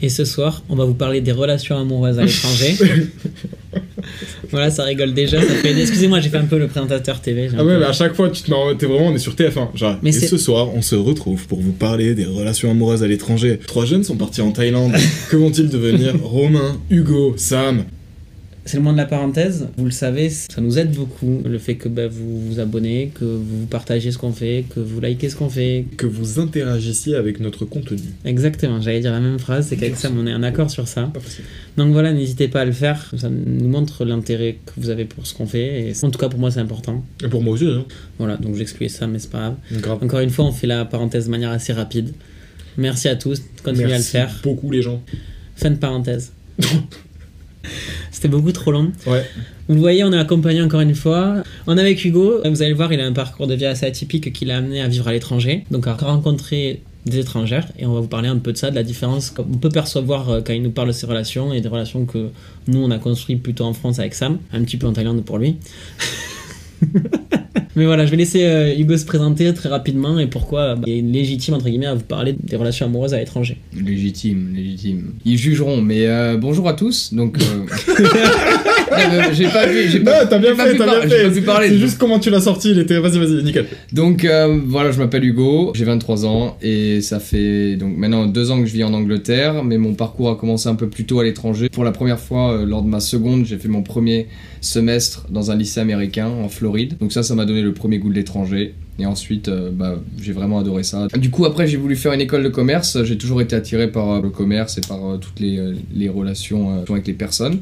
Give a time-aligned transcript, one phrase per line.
[0.00, 2.76] Et ce soir, on va vous parler des relations amoureuses à l'étranger.
[4.50, 5.40] voilà, ça rigole déjà.
[5.40, 5.78] Ça fait...
[5.80, 7.48] Excusez-moi, j'ai fait un peu le présentateur TV.
[7.52, 9.18] Ah ouais, peu- mais à chaque fois, tu te mets en- t'es vraiment, on est
[9.18, 9.76] sur TF1.
[9.76, 13.08] Genre, Mais et ce soir, on se retrouve pour vous parler des relations amoureuses à
[13.08, 13.58] l'étranger.
[13.66, 14.92] Trois jeunes sont partis en Thaïlande.
[15.30, 16.14] que vont-ils devenir?
[16.22, 17.84] Romain, Hugo, Sam
[18.68, 19.66] C'est le moment de la parenthèse.
[19.78, 21.40] Vous le savez, ça nous aide beaucoup.
[21.42, 25.00] Le fait que bah, vous vous abonnez, que vous partagez ce qu'on fait, que vous
[25.00, 25.86] likez ce qu'on fait.
[25.96, 27.98] Que vous interagissiez avec notre contenu.
[28.26, 29.68] Exactement, j'allais dire la même phrase.
[29.68, 31.10] C'est qu'avec Sam, on est en accord sur ça.
[31.78, 33.10] Donc voilà, n'hésitez pas à le faire.
[33.16, 35.88] Ça nous montre l'intérêt que vous avez pour ce qu'on fait.
[35.88, 37.02] Et en tout cas, pour moi, c'est important.
[37.24, 37.86] Et pour moi aussi, hein.
[38.18, 39.54] Voilà, donc j'excluais ça, mais c'est pas grave.
[39.80, 39.98] Grave.
[40.04, 42.12] Encore une fois, on fait la parenthèse de manière assez rapide.
[42.76, 44.40] Merci à tous, continuez à le Merci faire.
[44.42, 45.02] beaucoup, les gens.
[45.56, 46.32] Fin de parenthèse.
[48.18, 48.90] C'était beaucoup trop long.
[49.06, 49.24] Ouais.
[49.68, 51.36] Vous le voyez, on est accompagné encore une fois.
[51.68, 52.40] On est avec Hugo.
[52.44, 54.80] Vous allez le voir, il a un parcours de vie assez atypique qui l'a amené
[54.82, 55.64] à vivre à l'étranger.
[55.70, 57.68] Donc à rencontrer des étrangères.
[57.78, 60.30] Et on va vous parler un peu de ça, de la différence qu'on peut percevoir
[60.30, 62.30] euh, quand il nous parle de ses relations et des relations que
[62.66, 64.38] nous, on a construites plutôt en France avec Sam.
[64.52, 65.54] Un petit peu en Thaïlande pour lui.
[67.78, 70.98] Mais voilà, je vais laisser euh, Hugo se présenter très rapidement et pourquoi bah, il
[70.98, 73.56] est légitime, entre guillemets, à vous parler des relations amoureuses à l'étranger.
[73.72, 75.12] Légitime, légitime.
[75.24, 77.14] Ils jugeront, mais euh, bonjour à tous.
[77.14, 77.66] Donc, euh...
[79.32, 81.40] j'ai pas vu, j'ai Non, pas, t'as bien j'ai fait, t'as bien j'ai pas fait.
[81.40, 81.68] pu parler.
[81.68, 82.98] C'est juste comment tu l'as sorti, il était.
[82.98, 83.66] Vas-y, vas-y, nickel.
[83.92, 88.50] Donc euh, voilà, je m'appelle Hugo, j'ai 23 ans et ça fait donc maintenant deux
[88.50, 91.20] ans que je vis en Angleterre, mais mon parcours a commencé un peu plus tôt
[91.20, 91.68] à l'étranger.
[91.68, 94.26] Pour la première fois, euh, lors de ma seconde, j'ai fait mon premier
[94.60, 96.94] semestre dans un lycée américain en Floride.
[97.00, 98.74] Donc ça, ça m'a donné le premier goût de l'étranger.
[99.00, 101.06] Et ensuite, euh, bah, j'ai vraiment adoré ça.
[101.16, 103.04] Du coup, après, j'ai voulu faire une école de commerce.
[103.04, 107.06] J'ai toujours été attiré par euh, le commerce et par euh, toutes les, relations avec
[107.06, 107.60] les personnes.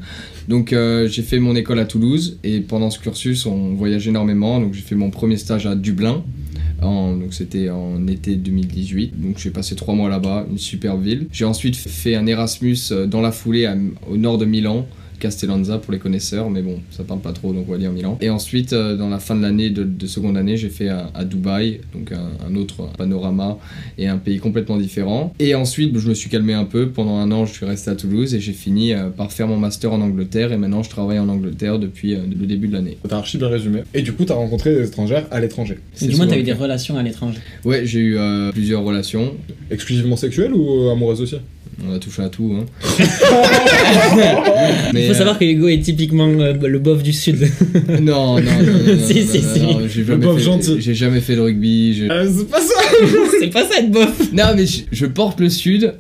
[0.49, 2.39] Donc, j'ai fait mon école à Toulouse.
[2.45, 4.61] Et pendant ce cursus, on voyage énormément.
[4.61, 6.23] Donc, j'ai fait mon premier stage à Dublin.
[6.81, 11.27] Donc c'était en été 2018, donc j'ai passé trois mois là-bas, une super ville.
[11.33, 13.69] J'ai ensuite fait un Erasmus dans la foulée
[14.09, 14.87] au nord de Milan,
[15.19, 18.19] Castellanza pour les connaisseurs, mais bon, ça parle pas trop, donc on va dire Milan.
[18.21, 21.11] Et ensuite, euh, dans la fin de l'année, de, de seconde année, j'ai fait à,
[21.15, 23.59] à Dubaï, donc un, un autre panorama
[23.99, 25.33] et un pays complètement différent.
[25.39, 26.89] Et ensuite, je me suis calmé un peu.
[26.89, 29.57] Pendant un an, je suis resté à Toulouse et j'ai fini euh, par faire mon
[29.57, 30.53] master en Angleterre.
[30.53, 32.99] Et maintenant, je travaille en Angleterre depuis euh, le début de l'année.
[33.09, 33.83] T'as archi bien résumé.
[33.95, 35.79] Et du coup, t'as rencontré des étrangères à l'étranger.
[36.01, 37.39] Du moins, t'as eu des relations à l'étranger?
[37.65, 39.35] Ouais, j'ai eu euh, plusieurs relations.
[39.71, 41.37] Exclusivement sexuelles ou amoureuses aussi?
[41.85, 42.57] On a touché à tout.
[42.59, 42.65] Hein.
[44.89, 47.47] Il Mais, faut euh, savoir que Hugo est typiquement euh, le bof du sud.
[48.01, 48.43] Non, non, non, non,
[48.95, 49.61] non, Si, non, si, non, si.
[49.61, 50.77] non, j'ai Le jamais fait- gentil.
[50.81, 51.95] J'ai jamais fait de rugby.
[51.95, 52.75] je- Euh, C'est pas ça
[53.41, 54.33] c'est pas ça être bof.
[54.33, 55.95] Non, mais je, je porte le sud.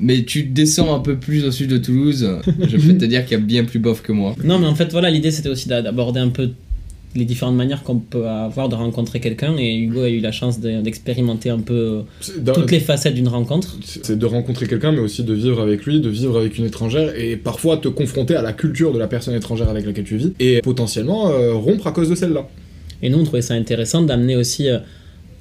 [0.00, 3.36] Mais tu descends un peu plus au sud de Toulouse, je peux te dire qu'il
[3.36, 4.36] y a bien plus bof que moi.
[4.44, 6.50] Non, mais en fait, voilà, l'idée c'était aussi d'a- d'aborder un peu
[7.14, 9.56] les différentes manières qu'on peut avoir de rencontrer quelqu'un.
[9.56, 12.02] Et Hugo a eu la chance de- d'expérimenter un peu
[12.38, 13.76] de- toutes les facettes d'une rencontre.
[13.82, 17.14] C'est de rencontrer quelqu'un, mais aussi de vivre avec lui, de vivre avec une étrangère,
[17.18, 20.32] et parfois te confronter à la culture de la personne étrangère avec laquelle tu vis,
[20.38, 22.46] et potentiellement euh, rompre à cause de celle-là.
[23.02, 24.78] Et nous, on trouvait ça intéressant d'amener aussi euh,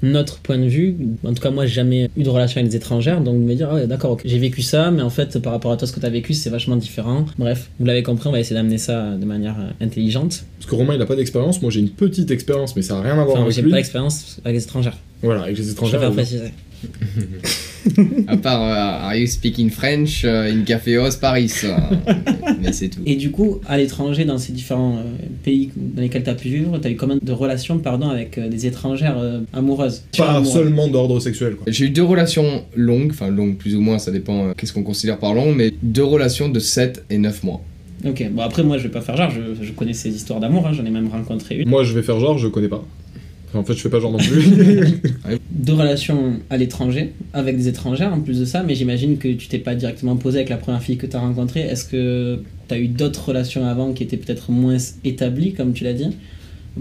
[0.03, 0.95] notre point de vue.
[1.25, 3.55] En tout cas, moi, j'ai jamais eu de relation avec des étrangères, donc de me
[3.55, 5.87] dire, ah ouais, d'accord, ok, j'ai vécu ça, mais en fait, par rapport à toi,
[5.87, 7.25] ce que tu as vécu, c'est vachement différent.
[7.39, 10.45] Bref, vous l'avez compris, on va essayer d'amener ça de manière euh, intelligente.
[10.59, 13.01] Parce que Romain, il a pas d'expérience, moi j'ai une petite expérience, mais ça a
[13.01, 13.71] rien à voir Enfin, avec j'ai lui.
[13.71, 14.97] pas d'expérience avec les étrangères.
[15.23, 15.99] Voilà, avec les Je étrangères.
[15.99, 16.51] préfère euh, préciser.
[18.27, 21.75] À part euh, Are you speaking French euh, in Caféos Paris euh,
[22.61, 22.99] Mais c'est tout.
[23.05, 25.03] Et du coup, à l'étranger, dans ces différents euh,
[25.43, 28.37] pays dans lesquels tu as pu vivre, tu as eu combien de relations pardon, avec
[28.37, 30.03] euh, des étrangères euh, amoureuses?
[30.17, 31.65] Pas seulement d'ordre sexuel, quoi.
[31.67, 34.83] J'ai eu deux relations longues, enfin longues plus ou moins, ça dépend euh, qu'est-ce qu'on
[34.83, 37.61] considère par long, mais deux relations de 7 et 9 mois.
[38.05, 40.67] Ok, bon après, moi, je vais pas faire genre, je, je connais ces histoires d'amour,
[40.67, 41.69] hein, j'en ai même rencontré une.
[41.69, 42.85] Moi je vais faire genre, je connais pas.
[43.57, 44.43] En fait, je fais pas genre non plus.
[45.51, 49.47] deux relations à l'étranger avec des étrangères en plus de ça, mais j'imagine que tu
[49.47, 51.61] t'es pas directement posé avec la première fille que tu as rencontrée.
[51.61, 55.83] Est-ce que tu as eu d'autres relations avant qui étaient peut-être moins établies, comme tu
[55.83, 56.15] l'as dit,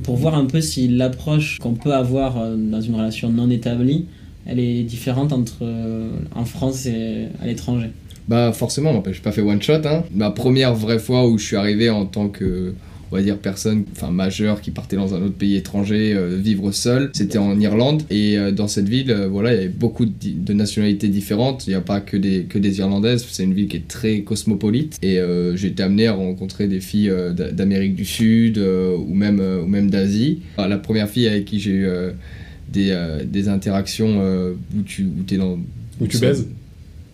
[0.02, 4.06] pour voir un peu si l'approche qu'on peut avoir euh, dans une relation non établie,
[4.46, 7.90] elle est différente entre euh, en France et à l'étranger
[8.28, 9.84] Bah forcément, n'empêche, j'ai pas fait one shot.
[9.84, 10.04] Hein.
[10.14, 12.74] Ma première vraie fois où je suis arrivé en tant que,
[13.10, 16.72] on va dire, personne, enfin majeure qui partait dans un autre pays étranger, euh, vivre
[16.72, 18.02] seul, c'était en Irlande.
[18.10, 21.66] Et euh, dans cette ville, euh, voilà, il y avait beaucoup de, nationalités différentes.
[21.66, 23.24] Il n'y a pas que des, que des Irlandaises.
[23.30, 24.98] C'est une ville qui est très cosmopolite.
[25.02, 25.18] Et
[25.54, 29.90] j'ai été amené à rencontrer des filles d'a- d'Amérique du Sud ou même, ou même
[29.90, 30.40] d'Asie.
[30.56, 31.88] La première fille avec qui j'ai eu
[32.72, 34.20] des, des interactions
[34.76, 35.58] où tu où es dans...
[36.00, 36.46] Où tu baises?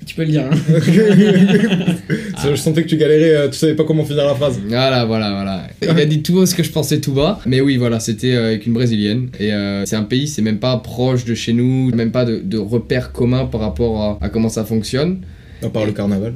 [0.06, 0.44] Tu peux le dire.
[0.50, 0.56] hein.
[2.50, 4.60] Je sentais que tu galérais, euh, tu savais pas comment finir la phrase.
[4.66, 5.66] Voilà, voilà, voilà.
[5.82, 7.40] Il a dit tout haut ce que je pensais tout bas.
[7.46, 9.28] Mais oui, voilà, c'était euh, avec une brésilienne.
[9.38, 12.40] Et euh, c'est un pays, c'est même pas proche de chez nous, même pas de,
[12.42, 15.20] de repères communs par rapport à, à comment ça fonctionne.
[15.62, 16.34] À part le carnaval.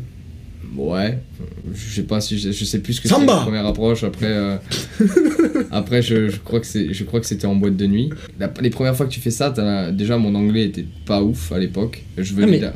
[0.77, 1.19] Ouais,
[1.75, 4.05] je sais pas si je, je sais plus ce que Samba la première approche.
[4.05, 4.57] Après, euh,
[5.71, 8.11] après je, je crois que c'est, je crois que c'était en boîte de nuit.
[8.39, 9.53] La- les premières fois que tu fais ça,
[9.91, 12.03] déjà mon anglais était pas ouf à l'époque.
[12.19, 12.75] Je venais Ah,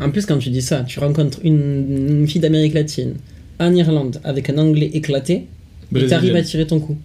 [0.00, 3.14] En plus, quand tu dis ça, tu rencontres une, une fille d'Amérique latine
[3.58, 5.46] en Irlande avec un anglais éclaté
[5.94, 6.96] et t'arrives à tirer ton coup.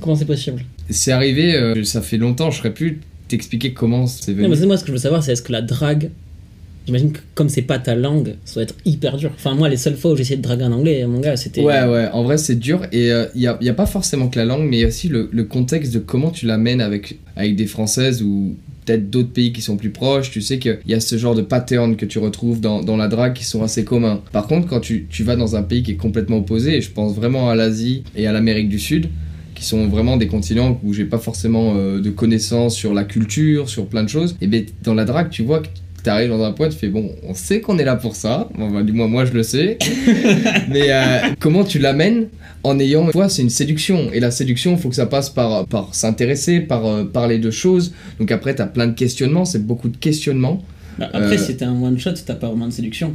[0.00, 0.64] Comment c'est possible?
[0.90, 4.44] C'est arrivé, euh, ça fait longtemps, je serais plus t'expliquer comment c'est venu.
[4.44, 6.10] Non, mais c'est moi ce que je veux savoir, c'est est-ce que la drague,
[6.86, 9.30] j'imagine que comme c'est pas ta langue, ça doit être hyper dur.
[9.34, 11.60] Enfin, moi, les seules fois où j'ai essayé de draguer un anglais, mon gars, c'était.
[11.60, 14.38] Ouais, ouais, en vrai c'est dur et il n'y a, y a pas forcément que
[14.38, 17.18] la langue, mais il y a aussi le, le contexte de comment tu l'amènes avec,
[17.36, 18.56] avec des Françaises ou
[18.96, 20.30] d'autres pays qui sont plus proches.
[20.30, 23.34] Tu sais qu'il y a ce genre de pattern que tu retrouves dans, la drague
[23.34, 24.22] qui sont assez communs.
[24.32, 26.90] Par contre, quand tu, tu vas dans un pays qui est complètement opposé, et je
[26.90, 29.08] pense vraiment à l'Asie et à l'Amérique du Sud,
[29.54, 33.68] qui sont vraiment des continents où j'ai pas forcément euh, de connaissances sur la culture,
[33.68, 35.68] sur plein de choses, et bien dans la drague, tu vois que
[36.08, 38.70] t'arrives dans un point, tu fais bon, on sait qu'on est là pour ça, bon,
[38.70, 39.76] bah, du moins moi je le sais,
[40.70, 42.28] mais euh, comment tu l'amènes
[42.64, 45.66] en ayant, toi c'est une séduction, et la séduction, il faut que ça passe par,
[45.66, 49.90] par s'intéresser, par euh, parler de choses, donc après t'as plein de questionnements, c'est beaucoup
[49.90, 50.62] de questionnements,
[50.98, 53.14] Bah, après, Euh, si t'es un one shot, t'as pas vraiment de séduction.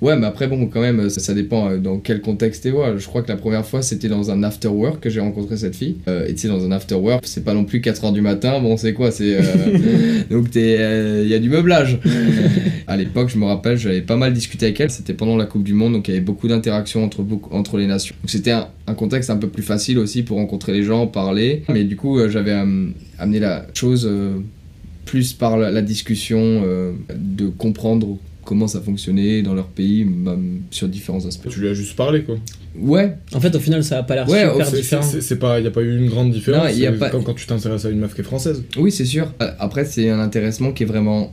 [0.00, 2.70] Ouais, mais après, bon, quand même, ça, ça dépend euh, dans quel contexte t'es.
[2.70, 2.94] Ouais.
[2.98, 5.74] Je crois que la première fois, c'était dans un after work que j'ai rencontré cette
[5.74, 5.96] fille.
[6.06, 8.60] Euh, et tu sais, dans un after work, c'est pas non plus 4h du matin.
[8.60, 9.34] Bon, c'est quoi C'est.
[9.36, 11.98] euh, donc, il y a du meublage.
[12.86, 14.90] à l'époque, je me rappelle, j'avais pas mal discuté avec elle.
[14.90, 17.86] C'était pendant la Coupe du Monde, donc il y avait beaucoup d'interactions entre, entre les
[17.86, 18.14] nations.
[18.22, 21.64] Donc, c'était un, un contexte un peu plus facile aussi pour rencontrer les gens, parler.
[21.68, 22.86] Mais du coup, euh, j'avais euh,
[23.18, 24.34] amené la chose euh,
[25.04, 28.16] plus par la, la discussion, euh, de comprendre
[28.48, 31.50] comment ça fonctionnait dans leur pays, même sur différents aspects.
[31.50, 32.36] Tu lui as juste parlé, quoi.
[32.80, 35.02] Ouais, En fait, au final, ça a pas l'air Ouais, super C'est- différent.
[35.02, 36.62] c'est- C'est pas, y a pas eu une grande différence.
[36.62, 38.64] Non, y a c'est pas- Comme quand tu t'intéresses à une meuf qui est française.
[38.78, 39.34] oui, c'est sûr.
[39.42, 41.30] Euh, Après, c'est un intéressement qui est vraiment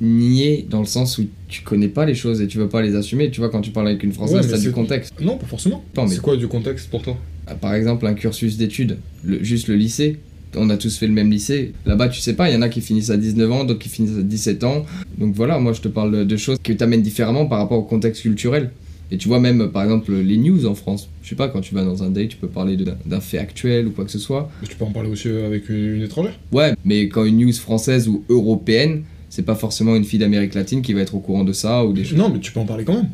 [0.00, 2.96] nié dans le sens où tu connais pas les choses et tu veux pas les
[2.96, 3.30] assumer.
[3.30, 5.12] Tu vois, quand tu parles avec une Ouais, française, mais t'as du contexte.
[5.20, 5.84] Non, pas forcément.
[5.96, 7.16] Non, mais- C'est quoi du contexte pour toi?
[7.48, 10.18] Euh, Par exemple, un cursus d'études, le- juste le lycée.
[10.56, 11.72] On a tous fait le même lycée.
[11.86, 13.88] Là-bas, tu sais pas, il y en a qui finissent à 19 ans, d'autres qui
[13.88, 14.84] finissent à 17 ans.
[15.18, 18.22] Donc voilà, moi je te parle de choses qui t'amènent différemment par rapport au contexte
[18.22, 18.70] culturel.
[19.12, 21.08] Et tu vois même, par exemple, les news en France.
[21.22, 22.76] Je sais pas, quand tu vas dans un date, tu peux parler
[23.06, 24.50] d'un fait actuel ou quoi que ce soit.
[24.62, 26.38] Mais Tu peux en parler aussi avec une, une étrangère.
[26.52, 30.82] Ouais, mais quand une news française ou européenne, c'est pas forcément une fille d'Amérique latine
[30.82, 32.18] qui va être au courant de ça ou des choses.
[32.18, 33.08] Non, mais tu peux en parler quand même.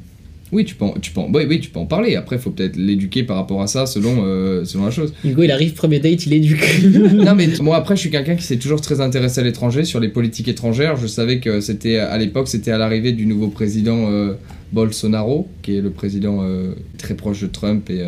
[0.53, 2.15] Oui, tu peux, en, tu peux en- oui, oui, tu peux en parler.
[2.17, 5.12] Après, faut peut-être l'éduquer par rapport à ça selon, euh, selon la chose.
[5.25, 6.81] Hugo, il arrive, premier date, il éduque.
[7.15, 9.99] non, mais moi, après, je suis quelqu'un qui s'est toujours très intéressé à l'étranger, sur
[10.00, 10.97] les politiques étrangères.
[10.97, 14.35] Je savais que c'était, à l'époque, c'était à l'arrivée du nouveau président euh,
[14.73, 18.03] Bolsonaro, qui est le président euh, très proche de Trump et,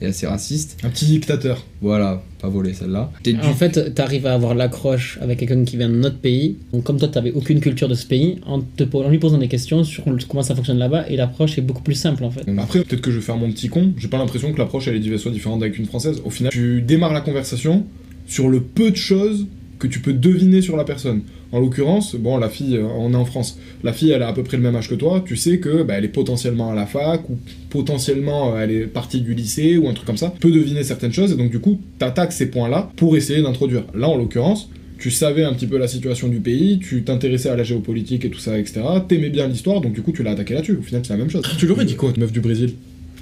[0.00, 0.76] et assez raciste.
[0.84, 1.64] Un petit dictateur.
[1.80, 3.10] Voilà, pas volé celle-là.
[3.42, 6.56] En fait, t'arrives à avoir l'accroche avec quelqu'un qui vient d'un autre pays.
[6.72, 9.38] Donc, comme toi, t'avais aucune culture de ce pays, en, te, po- en lui posant
[9.38, 12.42] des questions sur comment ça fonctionne là-bas, et l'approche est beaucoup plus simple en fait.
[12.58, 14.96] Après, peut-être que je vais faire mon petit con, j'ai pas l'impression que l'approche elle
[14.96, 16.20] est soit différente avec une française.
[16.24, 17.84] Au final, tu démarres la conversation
[18.26, 19.46] sur le peu de choses
[19.78, 21.22] que tu peux deviner sur la personne.
[21.50, 24.32] En l'occurrence, bon, la fille, euh, on est en France, la fille elle a à
[24.34, 26.74] peu près le même âge que toi, tu sais que bah, elle est potentiellement à
[26.74, 27.38] la fac, ou
[27.70, 30.82] potentiellement euh, elle est partie du lycée, ou un truc comme ça, tu peux deviner
[30.82, 33.84] certaines choses, et donc du coup, t'attaques ces points-là pour essayer d'introduire.
[33.94, 37.56] Là, en l'occurrence, tu savais un petit peu la situation du pays, tu t'intéressais à
[37.56, 38.80] la géopolitique et tout ça, etc.
[39.08, 40.76] T'aimais bien l'histoire, donc du coup tu l'as attaqué là-dessus.
[40.78, 41.44] Au final, c'est la même chose.
[41.56, 42.74] Tu l'aurais dit quoi, meuf du Brésil?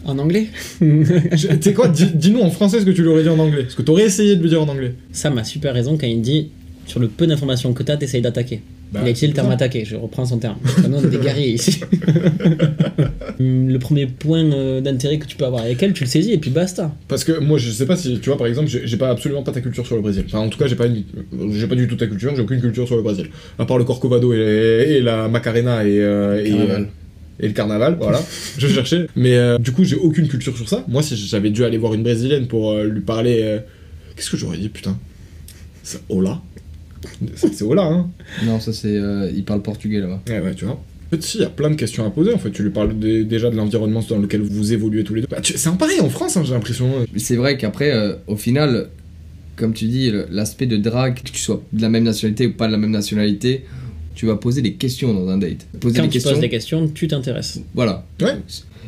[0.04, 0.46] En anglais?
[1.60, 3.62] Sais quoi, dis- dis-nous en français ce que tu lui aurais dit en anglais.
[3.64, 4.94] Parce que t'aurais essayé de lui dire en anglais.
[5.12, 6.48] Sam a super raison quand il dit
[6.86, 8.62] sur le peu d'informations que t'as, t'essayes d'attaquer.
[8.92, 10.56] Bah, il a utilisé le terme attaquer, je reprends son terme.
[10.88, 11.80] Nous, on est des guerriers ici.
[13.38, 16.38] Le premier point euh, d'intérêt que tu peux avoir avec elle, tu le saisis et
[16.38, 16.94] puis basta.
[17.08, 19.52] Parce que moi, je sais pas si, tu vois, par exemple, j'ai pas absolument pas
[19.52, 20.22] ta culture sur le Brésil.
[20.26, 21.02] Enfin, en tout cas, j'ai pas, une-
[21.68, 23.28] pas du tout ta culture, j'ai aucune culture sur le Brésil.
[23.58, 26.82] À part le Corcovado et, et la Macarena et, euh, et, Carnaval.
[26.82, 26.84] euh,
[27.40, 28.22] et le carnaval, voilà.
[28.58, 29.06] je cherchais.
[29.16, 30.84] Mais euh, du coup, j'ai aucune culture sur ça.
[30.88, 33.40] Moi, si j'avais dû aller voir une brésilienne pour euh, lui parler.
[33.42, 33.58] euh,
[34.16, 34.96] Qu'est-ce que j'aurais dit, putain?
[35.82, 36.00] C'est
[37.36, 38.10] C'est c'est Hola, hein
[38.44, 38.96] Non, ça c'est.
[38.96, 40.20] euh, il parle portugais là-bas.
[40.28, 40.74] Ouais, ouais, tu vois.
[40.74, 42.32] En fait, si, il y a plein de questions à poser.
[42.34, 45.28] En fait, tu lui parles déjà de l'environnement dans lequel vous évoluez tous les deux.
[45.30, 46.90] Bah, c'est un pareil en France, hein, j'ai l'impression.
[47.16, 48.88] C'est vrai qu'après, euh, au final,
[49.54, 52.66] comme tu dis, l'aspect de drague, que tu sois de la même nationalité ou pas
[52.66, 53.64] de la même nationalité,
[54.16, 55.66] tu vas poser des questions dans un date.
[55.78, 56.30] Poser Quand des tu questions.
[56.32, 57.60] poses des questions, tu t'intéresses.
[57.74, 58.04] Voilà.
[58.20, 58.34] Ouais.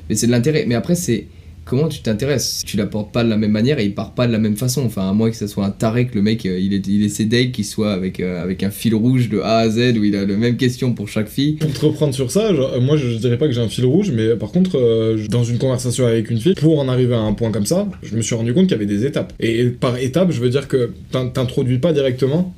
[0.09, 0.65] Mais c'est de l'intérêt.
[0.67, 1.27] Mais après, c'est
[1.69, 2.63] comment tu t'intéresses.
[2.67, 4.85] Tu l'apportes pas de la même manière et il part pas de la même façon.
[4.85, 7.05] Enfin, à moins que ce soit un taré que le mec, euh, il est, il
[7.05, 9.97] est ses dates qui soit avec, euh, avec un fil rouge de A à Z
[9.99, 11.55] où il a la même question pour chaque fille.
[11.55, 14.11] Pour te reprendre sur ça, euh, moi je, dirais pas que j'ai un fil rouge,
[14.13, 17.51] mais par contre, dans une conversation avec une fille, pour en arriver à un point
[17.51, 19.33] comme ça, je me suis rendu compte qu'il y avait des étapes.
[19.41, 22.55] Et par étapes, je veux dire que t'in- t'introduis pas directement.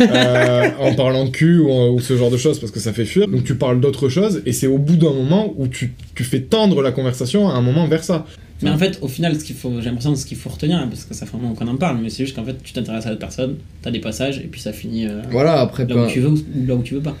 [0.00, 3.28] Euh, en parlant de cul ou, ce genre de choses parce que ça fait fuir
[3.28, 6.40] donc tu parles d'autres choses et c'est au bout d'un moment où tu, tu fais
[6.40, 8.26] tendre la conversation à un moment vers ça
[8.62, 10.78] Mais en fait, au final, ce qu'il faut, j'ai l'impression que ce qu'il faut retenir,
[10.78, 12.56] hein, parce que ça fait un moment qu'on en parle, mais c'est juste qu'en fait,
[12.62, 15.84] tu t'intéresses à l'autre personne, t'as des passages, et puis ça finit euh, Voilà, après,
[15.84, 16.32] là pas- où tu veux
[16.66, 17.16] là où tu veux pas.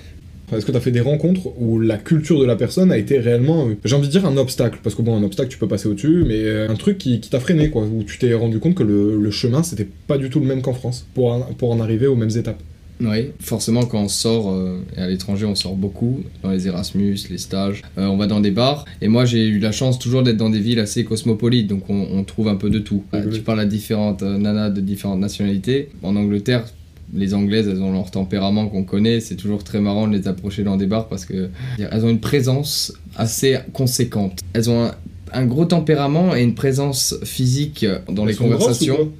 [0.56, 3.18] Est-ce que tu as fait des rencontres où la culture de la personne a été
[3.18, 5.68] réellement, euh, j'ai envie de dire un obstacle, parce que bon, un obstacle tu peux
[5.68, 8.58] passer au-dessus, mais euh, un truc qui, qui t'a freiné, quoi, où tu t'es rendu
[8.58, 11.40] compte que le, le chemin c'était pas du tout le même qu'en France, pour, en-
[11.56, 12.60] pour en arriver aux mêmes étapes.
[13.00, 17.16] Oui, forcément quand on sort, euh, et à l'étranger on sort beaucoup, dans les Erasmus,
[17.30, 20.22] les stages, euh, on va dans des bars, et moi j'ai eu la chance toujours
[20.22, 23.02] d'être dans des villes assez cosmopolites, donc on, on trouve un peu de tout.
[23.14, 26.64] Euh, tu parles à différentes nanas de différentes nationalités, en Angleterre,
[27.12, 30.64] les Anglaises elles ont leur tempérament qu'on connaît, c'est toujours très marrant de les approcher
[30.64, 34.40] dans des bars parce que elles ont une présence assez conséquente.
[34.54, 34.94] Elles ont un,
[35.32, 39.12] un gros tempérament et une présence physique dans les Elles conversations.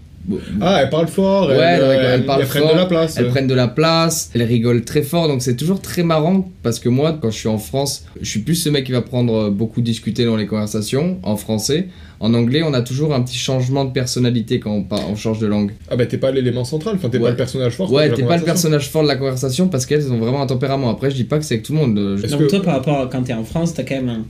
[0.60, 2.86] Ah, elles parlent fort, Ouais, elles, euh, elles elles- parlent elles prennent fort, de la
[2.86, 3.16] place.
[3.16, 6.78] Elles prennent de la place, elles rigolent très fort, donc c'est toujours très marrant parce
[6.78, 9.34] que moi, quand je suis en France, je suis plus ce mec qui va prendre
[9.34, 11.88] euh, beaucoup discuter dans les conversations en français.
[12.20, 15.72] En anglais, on a toujours un petit changement de personnalité quand on, change de langue.
[15.90, 17.24] Ah bah t'es pas l'élément central, enfin t'es Ouais.
[17.24, 17.92] pas le personnage fort.
[17.92, 18.44] Ouais, de la t'es pas le conversation.
[18.46, 20.88] personnage fort de la conversation parce qu'elles ont vraiment un tempérament.
[20.88, 21.98] Après, je dis pas que c'est avec tout le monde.
[21.98, 24.08] euh, je- Donc que- toi, par rapport à quand t'es en France, t'as quand même
[24.08, 24.24] un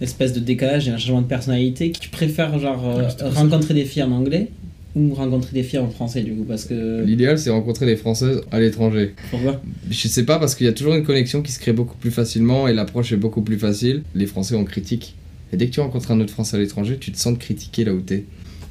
[0.00, 1.92] espèce de décalage et un changement de personnalité.
[2.00, 3.28] Tu préfères genre euh, ça.
[3.28, 4.48] rencontrer des filles en anglais
[4.96, 7.02] ou rencontrer des filles en français du coup Parce que...
[7.04, 9.14] L'idéal, c'est rencontrer des Françaises à l'étranger.
[9.30, 9.60] Pourquoi?
[9.90, 12.10] Je sais pas parce qu'il y a toujours une connexion qui se crée beaucoup plus
[12.10, 14.02] facilement et l'approche est beaucoup plus facile.
[14.14, 15.14] Les Français on critique.
[15.52, 17.92] Et dès que tu rencontres un autre Français à l'étranger, tu te sens critiquer là
[17.92, 18.24] où t'es.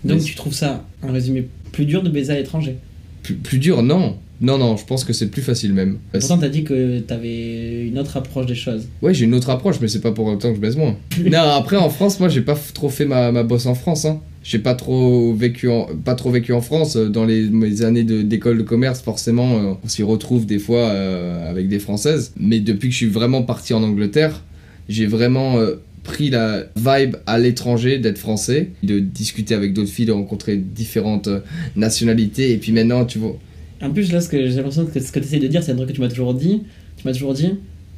[0.04, 2.76] Donc Mais- tu trouves ça, en résumé, plus dur de baiser à l'étranger?
[3.22, 4.18] Plus, plus dur, non.
[4.42, 6.00] Non, non, je pense que c'est plus facile même.
[6.12, 8.88] Pourtant t'as dit que t'avais une autre approche des choses.
[9.02, 10.96] Ouais, j'ai une autre approche, mais c'est pas pour autant que je baise moins.
[11.26, 14.06] non, après en France, moi j'ai pas trop fait ma, ma bosse en France.
[14.06, 14.20] Hein.
[14.44, 16.98] J'ai pas trop vécu en, pas trop vécu en France.
[16.98, 20.60] Euh, Dans les, mes années de- d'école de, commerce, forcément, euh, on s'y retrouve des
[20.60, 22.34] fois euh, avec des Françaises.
[22.38, 24.44] Mais depuis que je suis vraiment parti en Angleterre,
[24.90, 30.08] j'ai vraiment euh, pris la vibe à l'étranger d'être français, de discuter avec d'autres filles,
[30.08, 31.30] de rencontrer différentes
[31.78, 32.52] nationalités.
[32.52, 33.38] Et puis maintenant, tu vois,
[33.84, 35.76] En plus là, ce que j'ai l'impression que ce que t'essayes de dire, c'est un
[35.76, 36.64] truc que tu m'as toujours dit.
[36.98, 37.50] Tu m'as toujours dit,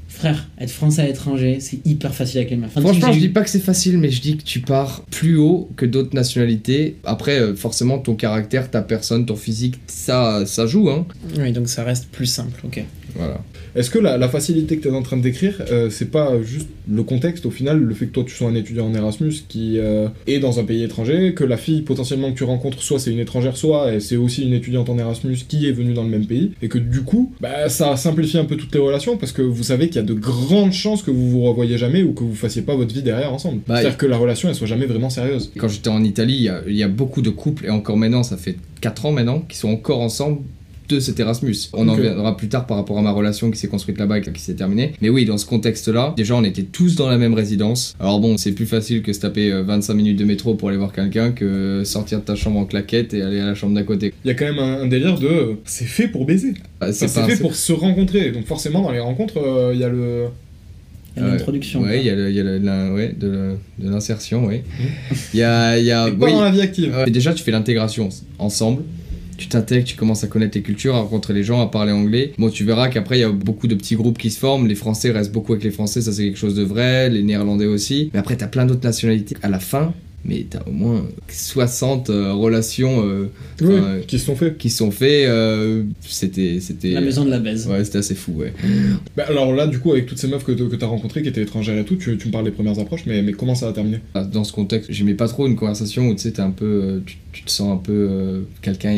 [0.08, 2.72] frère, être français à l'étranger, c'est hyper facile avec les meufs.
[2.72, 5.70] Franchement, je dis pas que c'est facile, mais je dis que tu pars plus haut
[5.76, 6.96] que d'autres nationalités.
[7.04, 11.06] Après, euh, forcément, ton caractère, ta personne, ton physique, ça, ça joue, hein.
[11.38, 12.84] Oui, donc ça reste plus simple, ok.
[13.16, 13.42] Voilà.
[13.76, 16.42] Est-ce que la, la facilité que tu es en train de décrire, euh, c'est pas
[16.42, 19.34] juste le contexte au final, le fait que toi tu sois un étudiant en Erasmus
[19.48, 23.00] qui euh, est dans un pays étranger, que la fille potentiellement que tu rencontres, soit
[23.00, 26.10] c'est une étrangère, soit c'est aussi une étudiante en Erasmus qui est venue dans le
[26.10, 29.32] même pays, et que du coup, bah, ça simplifie un peu toutes les relations parce
[29.32, 32.14] que vous savez qu'il y a de grandes chances que vous vous revoyez jamais ou
[32.14, 33.62] que vous fassiez pas votre vie derrière ensemble.
[33.68, 35.52] Bah, C'est-à-dire que la relation elle soit jamais vraiment sérieuse.
[35.58, 38.38] Quand j'étais en Italie, il y y a beaucoup de couples, et encore maintenant, ça
[38.38, 40.40] fait 4 ans maintenant, qui sont encore ensemble
[40.90, 41.56] de cet Erasmus.
[41.74, 44.22] On en reviendra plus tard par rapport à ma relation qui s'est construite là-bas et
[44.22, 44.94] qui s'est terminée.
[45.02, 47.96] Mais oui, dans ce contexte-là, déjà on était tous dans la même résidence.
[48.00, 50.78] Alors bon, c'est plus facile que se taper euh, 25 minutes de métro pour aller
[50.78, 53.84] voir quelqu'un que sortir de ta chambre en claquette et aller à la chambre d'à
[53.84, 54.14] côté.
[54.24, 56.54] Il y a quand même un, un délire de euh, c'est fait pour baiser.
[56.80, 58.32] Bah, Ça, c'est fait pour se rencontrer.
[58.32, 60.26] Donc forcément dans les rencontres, euh, il y a le
[61.18, 61.32] Il y a Ouais.
[61.38, 61.82] l'introduction.
[61.82, 64.62] Ouais, il y a, le- y a le- la- ouais, de, l'insertion, oui.
[65.34, 66.32] Il y a, il y a oui.
[66.34, 66.94] dans la vie active.
[66.94, 68.84] Ouais, déjà, tu fais l'intégration ensemble.
[69.38, 72.34] Tu t'intègres, tu commences à connaître les cultures, à rencontrer les gens, à parler anglais.
[72.38, 74.68] Bon, tu verras qu'après, il y a beaucoup de petits groupes qui se forment.
[74.68, 77.10] Les Français restent beaucoup avec les Français, ça c'est quelque chose de vrai.
[77.10, 78.10] Les Néerlandais aussi.
[78.14, 79.36] Mais après, t'as plein d'autres nationalités.
[79.42, 79.94] À la fin,
[80.28, 83.30] mais t'as au moins 60 euh, relations euh,
[83.62, 84.58] euh, qui se sont faits.
[84.58, 85.28] qui sont faites.
[85.28, 86.92] euh, c'était, c'était.
[86.92, 87.68] La maison de la baise.
[87.68, 88.54] Ouais, c'était assez fou, ouais.
[89.16, 91.42] Bah, alors là, du coup, avec toutes ces meufs que, que t'as rencontrées, qui étaient
[91.44, 93.74] étrangères et tout, tu, tu me parles des premières approches, mais, mais comment ça a
[93.74, 94.00] terminé?
[94.34, 97.02] Dans ce contexte, j'aimais pas trop une conversation où tu sais, t'es un peu.
[97.06, 98.08] tu, tu te sens un peu.
[98.12, 98.94] euh, quelqu'un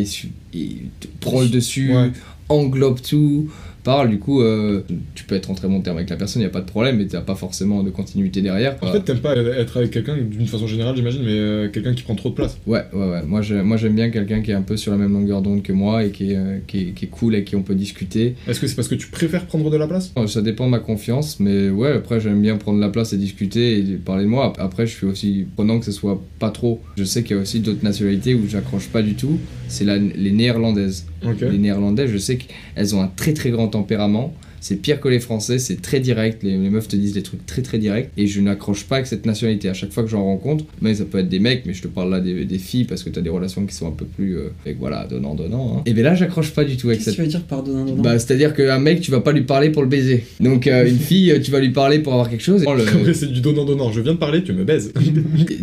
[0.54, 1.94] il te prend le dessus.
[1.94, 2.12] Ouais.
[2.50, 3.50] englobe tout,
[3.88, 4.82] parle, du coup, euh,
[5.16, 6.66] tu peux être en très bon terme avec la personne, il n'y a pas de
[6.66, 8.76] problème, mais t'as pas forcément de continuité derrière.
[8.82, 12.04] En fait, t'aimes pas être avec quelqu'un d'une façon générale, j'imagine, mais euh, quelqu'un qui
[12.04, 12.58] prend trop de place.
[12.68, 13.24] ouais, ouais, ouais.
[13.26, 15.64] Moi, j'ai- moi, j'aime bien quelqu'un qui est un peu sur la même longueur d'onde
[15.64, 17.76] que moi et qui est, euh, qui, est, qui est cool et qui on peut
[17.76, 18.36] discuter.
[18.48, 20.12] Est-ce que c'est parce que tu préfères prendre de la place?
[20.28, 23.80] Ça dépend de ma confiance, mais ouais, après, j'aime bien prendre la place et discuter
[23.80, 24.52] et parler de moi.
[24.60, 26.82] Après, je suis aussi prenant que ce soit pas trop.
[26.98, 29.40] Je sais qu'il y a aussi d'autres nationalités où j'accroche pas du tout,
[29.70, 31.06] c'est les néerlandaises.
[31.42, 34.34] Les néerlandaises, je sais qu'elles ont un très très grand tempérament.
[34.60, 36.42] C'est pire que les Français, c'est très direct.
[36.42, 38.10] Les, les meufs te disent des trucs très très directs.
[38.18, 39.70] Et je n'accroche pas avec cette nationalité.
[39.70, 41.88] À chaque fois que j'en rencontre, mais ça peut être des mecs, mais je te
[41.88, 44.36] parle là des, des filles parce que t'as des relations qui sont un peu plus.
[44.36, 45.76] Euh, avec voilà, donnant-donnant.
[45.78, 45.82] hein.
[45.86, 47.16] Et bien là, j'accroche pas du tout avec Qu'est-ce que cette.
[47.18, 49.70] tu veux dire par donnant donnant Bah, c'est-à-dire qu'un mec, tu vas pas lui parler
[49.70, 50.26] pour le baiser.
[50.40, 52.64] Donc, euh, une fille, tu vas lui parler pour avoir quelque chose.
[52.64, 53.92] Et le- Après, c'est du donnant-donnant.
[53.92, 54.92] Je viens de parler, tu me baises.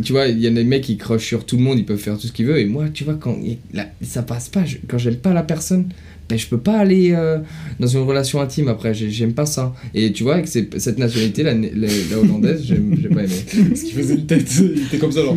[0.04, 1.98] tu vois, il y a des mecs qui crochent sur tout le monde, ils peuvent
[1.98, 2.58] faire tout ce qu'ils veulent.
[2.60, 5.42] Et moi, tu vois, quand il- là, ça passe pas, je- quand j'aime pas la
[5.42, 5.86] personne,
[6.28, 7.38] ben, je peux pas aller euh,
[7.80, 9.74] dans une relation intime après, j'ai- j'aime pas ça.
[9.94, 11.68] Et tu vois, avec cette nationalité, la, la-
[12.10, 12.76] la hollandaise, j'ai
[13.08, 13.34] pas aimé.
[13.68, 15.36] Parce qu'il faisait une tête, il était comme ça, genre.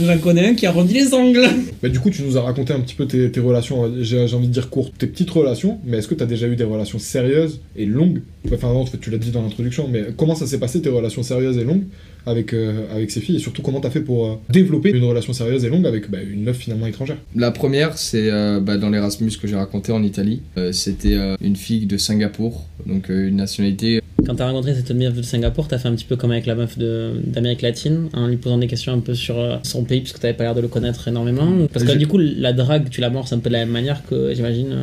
[0.00, 1.46] J'en connais un qui arrondit les ongles.
[1.82, 4.34] Bah, du coup, tu nous as raconté un petit peu tes, tes relations, euh, j'ai
[4.34, 6.98] envie de dire courtes, tes petites relations, mais est-ce que t'as déjà eu des relations
[6.98, 8.22] sérieuses et longues?
[8.52, 11.58] Enfin, non, tu l'as dit dans l'introduction, mais comment ça s'est passé tes relations sérieuses
[11.58, 11.84] et longues
[12.24, 13.36] avec, euh, avec ces filles?
[13.36, 16.18] Et surtout, comment t'as fait pour euh, développer une relation sérieuse et longue avec bah,
[16.22, 17.18] une meuf finalement étrangère?
[17.36, 20.40] La première, c'est euh, bah, dans l'Erasmus que j'ai raconté en Italie.
[20.56, 24.00] Euh, C'était euh, une fille de Singapour, donc euh, une nationalité.
[24.26, 26.54] Quand t'as rencontré cette meuf de Singapour, t'as fait un petit peu comme avec la
[26.54, 30.34] meuf d'Amérique latine, en lui posant des questions un peu sur son pays, puisque t'avais
[30.34, 31.66] pas l'air de le connaître énormément.
[31.72, 34.32] Parce que du coup, la drague, tu l'amorces un peu de la même manière que,
[34.34, 34.74] j'imagine,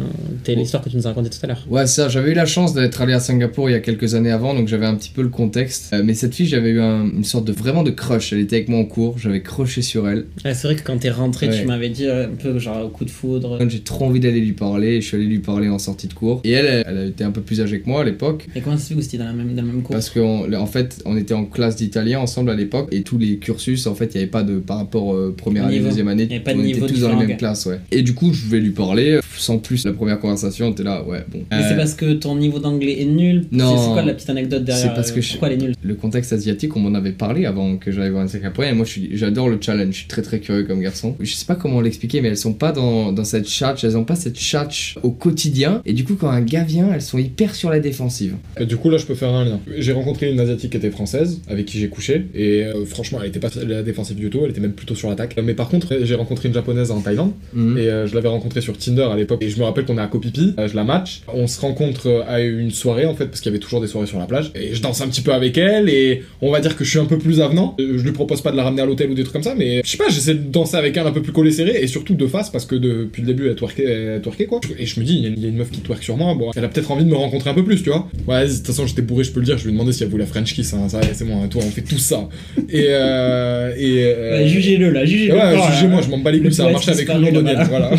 [0.44, 0.60] t'es Oh.
[0.60, 1.66] l'histoire que tu nous as racontée tout à l'heure.
[1.70, 4.32] Ouais, ça, j'avais eu la chance d'être allé à Singapour il y a quelques années
[4.32, 5.94] avant, donc j'avais un petit peu le contexte.
[5.94, 8.34] Euh, mais cette fille, j'avais eu un- une sorte de vraiment de crush.
[8.34, 10.26] Elle était avec moi en cours, j'avais croché sur elle.
[10.44, 11.60] C'est vrai que quand t'es rentré, Ouais.
[11.62, 13.58] tu m'avais dit euh, un peu genre coup de foudre.
[13.70, 16.42] J'ai trop envie d'aller lui parler, je suis allé lui parler en sortie de cours.
[16.44, 18.48] Et elle, elle, était un peu plus âgée que moi à l'époque.
[18.56, 19.94] Et comment ça se fait que vous étiez dans, la même, dans le même cours?
[19.96, 22.90] Parce qu'en en fait, on était en classe d'italien ensemble à l'époque.
[22.92, 24.58] Et tous les cursus, en fait, il n'y avait pas de.
[24.60, 25.90] Par rapport euh, première année, Niveau.
[25.90, 27.38] deuxième année, Il avait pas de on niveau était tous dans les mêmes ok.
[27.38, 27.80] classes, ouais.
[27.92, 29.20] Et du coup, je vais lui parler.
[29.38, 31.44] Sans plus, la première conversation, t'es là, ouais, bon.
[31.52, 33.46] Mais Euh, c'est parce que ton niveau d'anglais est nul.
[33.52, 33.78] Non.
[33.78, 35.76] C'est quoi la petite anecdote derrière C'est parce que euh, je- Pourquoi elle est nulle
[35.84, 38.74] le contexte asiatique, on m'en avait parlé avant que j'aille voir une singapourienne.
[38.74, 39.94] Et moi, je suis- j'adore le challenge.
[39.94, 41.16] Je suis très très curieux comme garçon.
[41.20, 43.84] Je sais pas comment l'expliquer, mais elles sont pas dans, dans cette chatch.
[43.84, 45.82] Elles ont pas cette chatch au quotidien.
[45.86, 48.36] Et du coup, quand un gars vient, elles sont hyper sur la défensive.
[48.60, 49.60] Et du coup, là, je peux faire un lien.
[49.78, 53.30] J'ai rencontré une asiatique qui était française, avec qui j'ai couché, et euh, franchement, elle
[53.30, 55.36] était pas la défensive du tout, elle était même plutôt sur l'attaque.
[55.44, 57.78] Mais par contre, j'ai rencontré une japonaise en Thaïlande, Mhm.
[57.78, 60.02] et euh, je l'avais rencontrée sur Tinder à l'époque, et je me rappelle qu'on est
[60.02, 63.26] à Kopipi, euh, je la match, on se rencontre euh, à une soirée en fait,
[63.26, 65.22] parce qu'il y avait toujours des soirées sur la plage, et je danse un petit
[65.22, 67.76] peu avec elle, et on va dire que je suis un peu plus avenant.
[67.82, 69.56] Euh, Je lui propose pas de la ramener à l'hôtel ou des trucs comme ça,
[69.56, 71.88] mais je sais pas, j'essaie de danser avec elle un peu plus collé serré, et
[71.88, 74.62] surtout de face, parce que depuis le début, elle twerkait, elle twerkait, quoi.
[74.78, 76.04] Et je me dis, il y a une- il y, a une meuf qui twerk
[76.04, 78.08] sur moi, bon, elle a peut-être envie de me rencontrer un peu plus, tu vois.
[78.28, 80.04] Ouais, de toute façon, j'étais bourré, je peux le dire, je lui ai demandé si
[80.04, 82.28] elle voulait la French kiss, hein, ça, c'est bon, hein, toi, on fait tout ça.
[82.70, 85.34] Et, euh, et, euh, Ouais, Jugez-le là, jugez-le.
[85.34, 86.06] Ouais, jugez-moi, là.
[86.06, 87.64] je m'en bats les Le couilles, ça a marché avec voilà.
[87.64, 87.92] voilà.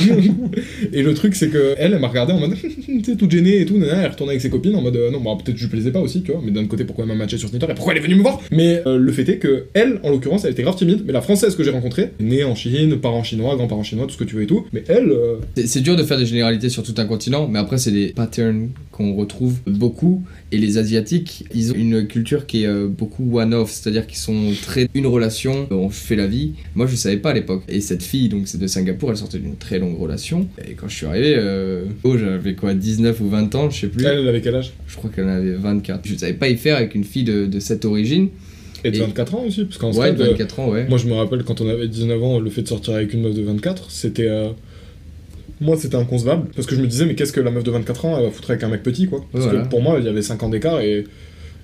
[0.93, 2.55] et le truc, c'est que elle, elle m'a regardé en mode,
[2.85, 5.21] tu sais, toute gênée et tout, elle retournait avec ses copines en mode, euh, non,
[5.21, 7.05] bah, peut-être que je lui plaisais pas aussi, tu vois, mais d'un autre côté, pourquoi
[7.05, 8.41] elle m'a matché sur Twitter et pourquoi elle est venue me voir?
[8.51, 11.23] Mais euh, le fait est que elle, en l'occurrence, elle était grave timide, mais la
[11.23, 14.37] française que j'ai rencontrée, née en Chine, parents chinois, grands-parents chinois, tout ce que tu
[14.37, 17.07] veux et tout, mais elle, euh, C'est dur de faire des généralités sur tout un
[17.07, 20.23] continent, mais après, c'est des patterns qu'on retrouve beaucoup.
[20.51, 24.53] Et les Asiatiques, ils ont une culture qui est euh, beaucoup one-off, c'est-à-dire qu'ils sont
[24.63, 26.53] très une relation, euh, on fait la vie.
[26.75, 27.65] Moi, je savais pas à l'époque.
[27.69, 30.49] Et cette fille, donc c'est de Singapour, elle sortait d'une très longue relation.
[30.67, 33.87] Et quand je suis arrivé, euh, oh, j'avais quoi, 19 ou 20 ans, je sais
[33.89, 34.05] plus.
[34.07, 34.73] elle, elle avait quel âge?
[34.87, 36.01] Je crois qu'elle avait 24.
[36.07, 38.29] Je savais pas y faire avec une fille de, de cette origine.
[38.85, 40.87] Et de Et- 24 ans aussi, parce qu'en Ouais, stade, euh, 24 ans, ouais.
[40.89, 43.23] Moi, je me rappelle quand on avait 19 ans, le fait de sortir avec une
[43.23, 44.29] meuf de 24, c'était.
[44.29, 44.49] euh,
[45.61, 46.49] Moi, c'était inconcevable.
[46.55, 48.31] Parce que je me disais, mais qu'est-ce que la meuf de 24 ans, elle va
[48.31, 49.63] foutre avec un mec petit, quoi Parce Voilà.
[49.63, 51.05] que pour moi, il y avait 5 ans d'écart et.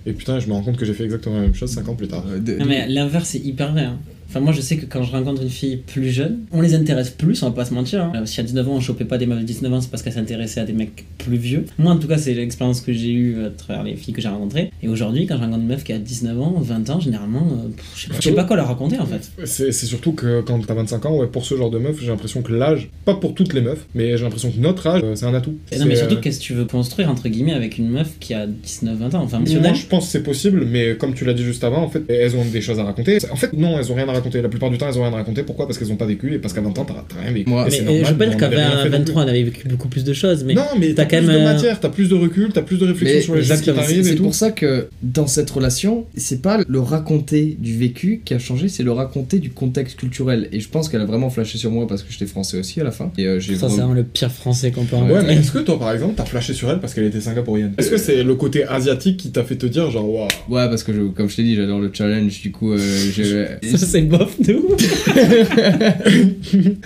[0.07, 1.95] Et putain, je me rends compte que j'ai fait exactement la même chose 5 ans
[1.95, 2.25] plus tard.
[2.29, 3.85] Euh, Non, mais l'inverse est hyper vrai.
[3.85, 3.99] hein.
[4.35, 7.11] Enfin, moi, je sais que quand je rencontre une fille plus jeune, on les intéresse
[7.11, 8.03] plus, on va pas se mentir.
[8.03, 8.13] hein.
[8.17, 10.03] Euh, Si à 19 ans, on chopait pas des meufs de 19 ans, c'est parce
[10.03, 11.67] qu'elles s'intéressaient à des mecs plus vieux.
[11.79, 14.27] Moi, en tout cas, c'est l'expérience que j'ai eue à travers les filles que j'ai
[14.27, 14.73] rencontrées.
[14.83, 17.69] Et aujourd'hui, quand je rencontre une meuf qui a 19 ans, 20 ans, généralement, euh,
[17.69, 19.31] pff, je sais pas- quoi leur raconter en fait.
[19.47, 22.43] C'est surtout que quand t'as 25 ans, ouais, pour ce genre de meuf, j'ai l'impression
[22.43, 25.27] que l'âge, pas pour toutes les meufs, mais j'ai l'impression que notre âge, euh, c'est
[25.27, 25.55] un atout.
[25.71, 28.35] Et non, mais surtout, qu'est-ce que tu veux construire entre guillemets avec une meuf qui
[28.35, 29.23] a 19-20 ans?
[29.23, 31.89] Enfin, Moi, je pense que c'est possible, mais comme tu l'as dit juste avant, en
[31.89, 33.19] fait, elles ont des choses à raconter.
[33.31, 34.24] En fait, non, elles ont rien à raconter.
[34.33, 35.43] La plupart du temps, elles ont rien à raconter.
[35.43, 35.67] Pourquoi?
[35.67, 37.49] Parce qu'elles ont pas vécu et parce qu'à 20 ans, t'as rien vécu.
[37.51, 38.91] Moi- Et mais normal, je veux pas dire on qu'à avait rien fait 20, non
[38.91, 38.99] plus.
[39.13, 41.27] 23, on avait vécu beaucoup plus de choses, mais non, mais t'as t'as quand plus
[41.27, 43.45] même, de euh, matière, t'as plus de recul, t'as plus de réflexion Mais sur les
[43.45, 47.57] choses qui t'arrivent et c'est pour ça que dans cette relation, c'est pas le raconter
[47.59, 50.49] du vécu qui a changé, c'est le raconter du contexte culturel.
[50.53, 52.85] Et je pense qu'elle a vraiment flashé sur moi parce que j'étais français aussi à
[52.85, 53.11] la fin.
[53.19, 55.59] Et euh, j'ai ça, c'est vraiment- le pire français qu'on peut Ouais, mais est-ce que
[55.59, 57.73] toi, par exemple, t'as flashé sur elle parce qu'elle était singapourienne?
[57.79, 60.29] Est-ce que c'est le côté asiatique qui t'a fait te dire, genre, waouh?
[60.49, 62.41] Ouais, parce que je- comme je t'ai dit, j'adore le challenge.
[62.41, 63.45] Du coup, euh, je.
[63.77, 65.07] Ça, c'est bof de ouf.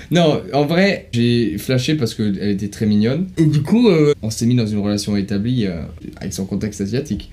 [0.10, 3.26] non, en vrai, j'ai flashé parce qu'elle était très mignonne.
[3.36, 5.82] Et du coup, euh, on s'est mis dans une relation établie euh,
[6.16, 7.30] avec son contexte asiatique.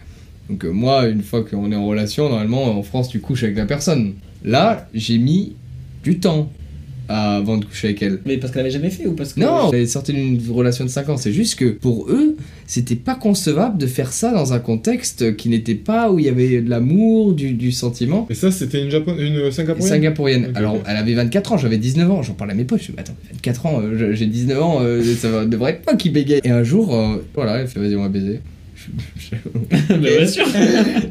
[0.50, 3.58] Donc euh, moi, une fois qu'on est en relation, normalement, en France, tu couches avec
[3.58, 4.14] la personne.
[4.44, 5.56] Là, j'ai mis
[6.04, 6.52] du temps
[7.08, 8.20] avant de coucher avec elle.
[8.26, 9.40] Mais parce qu'elle avait jamais fait ou parce que.
[9.40, 11.18] Non, elle est sortie d'une relation de 5 ans.
[11.18, 12.36] C'est juste que pour eux,
[12.68, 16.30] c'était pas concevable de faire ça dans un contexte qui n'était pas où il y
[16.30, 18.26] avait de l'amour, du, du sentiment.
[18.30, 19.16] Et ça, c'était une, Japon...
[19.20, 20.52] une singapourienne Singapourienne.
[20.56, 22.24] Alors, elle avait 24 ans, j'avais 19 ans.
[22.24, 22.80] J'en parlais à mes potes.
[22.82, 25.72] Je me suis dit, attends, 24 ans, euh, j'ai 19 ans, euh, ça va- devrait
[25.72, 26.42] être pas qui bégaye.
[26.44, 28.40] Et un jour, euh, voilà, elle fait, vas-y, on va baiser.
[30.00, 30.46] Bien sûr.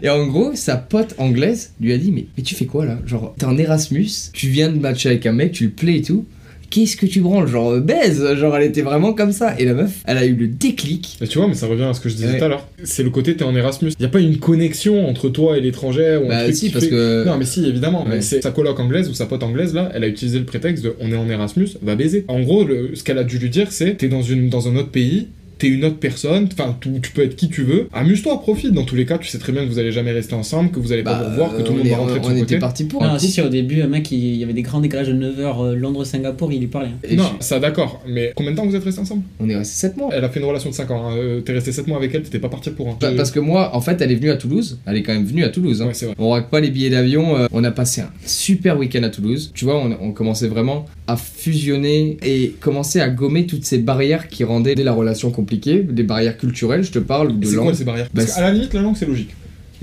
[0.02, 2.98] Et en gros, sa pote anglaise lui a dit mais, mais tu fais quoi là?
[3.06, 6.02] Genre, t'es en Erasmus, tu viens de matcher avec un mec, tu le plais et
[6.02, 6.24] tout.
[6.70, 7.46] Qu'est-ce que tu branles?
[7.46, 9.54] Genre, euh, baise Genre, elle était vraiment comme ça.
[9.60, 11.18] Et la meuf, elle a eu le déclic.
[11.20, 12.38] Et tu vois, mais ça revient à ce que je disais Ouais.
[12.38, 12.66] tout à l'heure.
[12.82, 13.92] C'est le côté, t'es en Erasmus.
[14.00, 16.86] Y a pas une connexion entre toi et l'étranger ou un Bah, truc si, parce
[16.86, 17.24] fait- que.
[17.26, 18.02] Non, mais si, évidemment.
[18.04, 18.16] Ouais.
[18.16, 20.82] Mais c'est sa coloc anglaise ou sa pote anglaise, là, elle a utilisé le prétexte
[20.82, 22.24] de on est en Erasmus, va baiser.
[22.26, 24.74] En gros, le- ce qu'elle a dû lui dire, c'est t'es dans, une, dans un
[24.74, 27.88] autre pays, t'es une autre personne, enfin, tu, tu peux être qui tu veux.
[27.92, 28.72] Amuse-toi, profite.
[28.72, 30.80] Dans tous les cas, tu sais très bien que vous allez jamais rester ensemble, que
[30.80, 32.24] vous allez pas bah, vous revoir, que tout le on monde est- va rentrer de
[32.24, 32.58] on son était côté.
[32.58, 34.62] parti pour Non, un si, si, au début, un mec, il il y avait des
[34.62, 36.88] grands décalages de 9h Londres-Singapour, il lui parlait.
[36.88, 37.14] hein.
[37.16, 39.22] Non, je- ça d'accord, mais combien de temps vous êtes restés ensemble?
[39.40, 40.10] On est resté 7 mois.
[40.12, 41.16] Elle a fait une relation de 5 ans, hein.
[41.16, 42.94] Euh, t'es resté 7 mois avec elle, t'étais pas parti pour un.
[42.94, 44.78] Pa- Parce que moi, en fait, elle est venue à Toulouse.
[44.86, 45.82] Elle est quand même venue à Toulouse.
[45.82, 45.86] hein.
[45.86, 46.14] Ouais, c'est vrai.
[46.18, 47.36] On raque pas les billets d'avion.
[47.36, 49.52] euh, on a passé un super week-end à Toulouse.
[49.54, 54.28] Tu vois, on, on commençait vraiment à fusionner et commencer à gommer toutes ces barrières
[54.28, 55.43] qui rendaient la relation compliquée,
[55.92, 57.74] des barrières culturelles, je te parle, ou de C'est quoi langue.
[57.74, 58.08] ces barrières?
[58.12, 59.30] Bah, Parce qu'à la limite, la langue, c'est logique.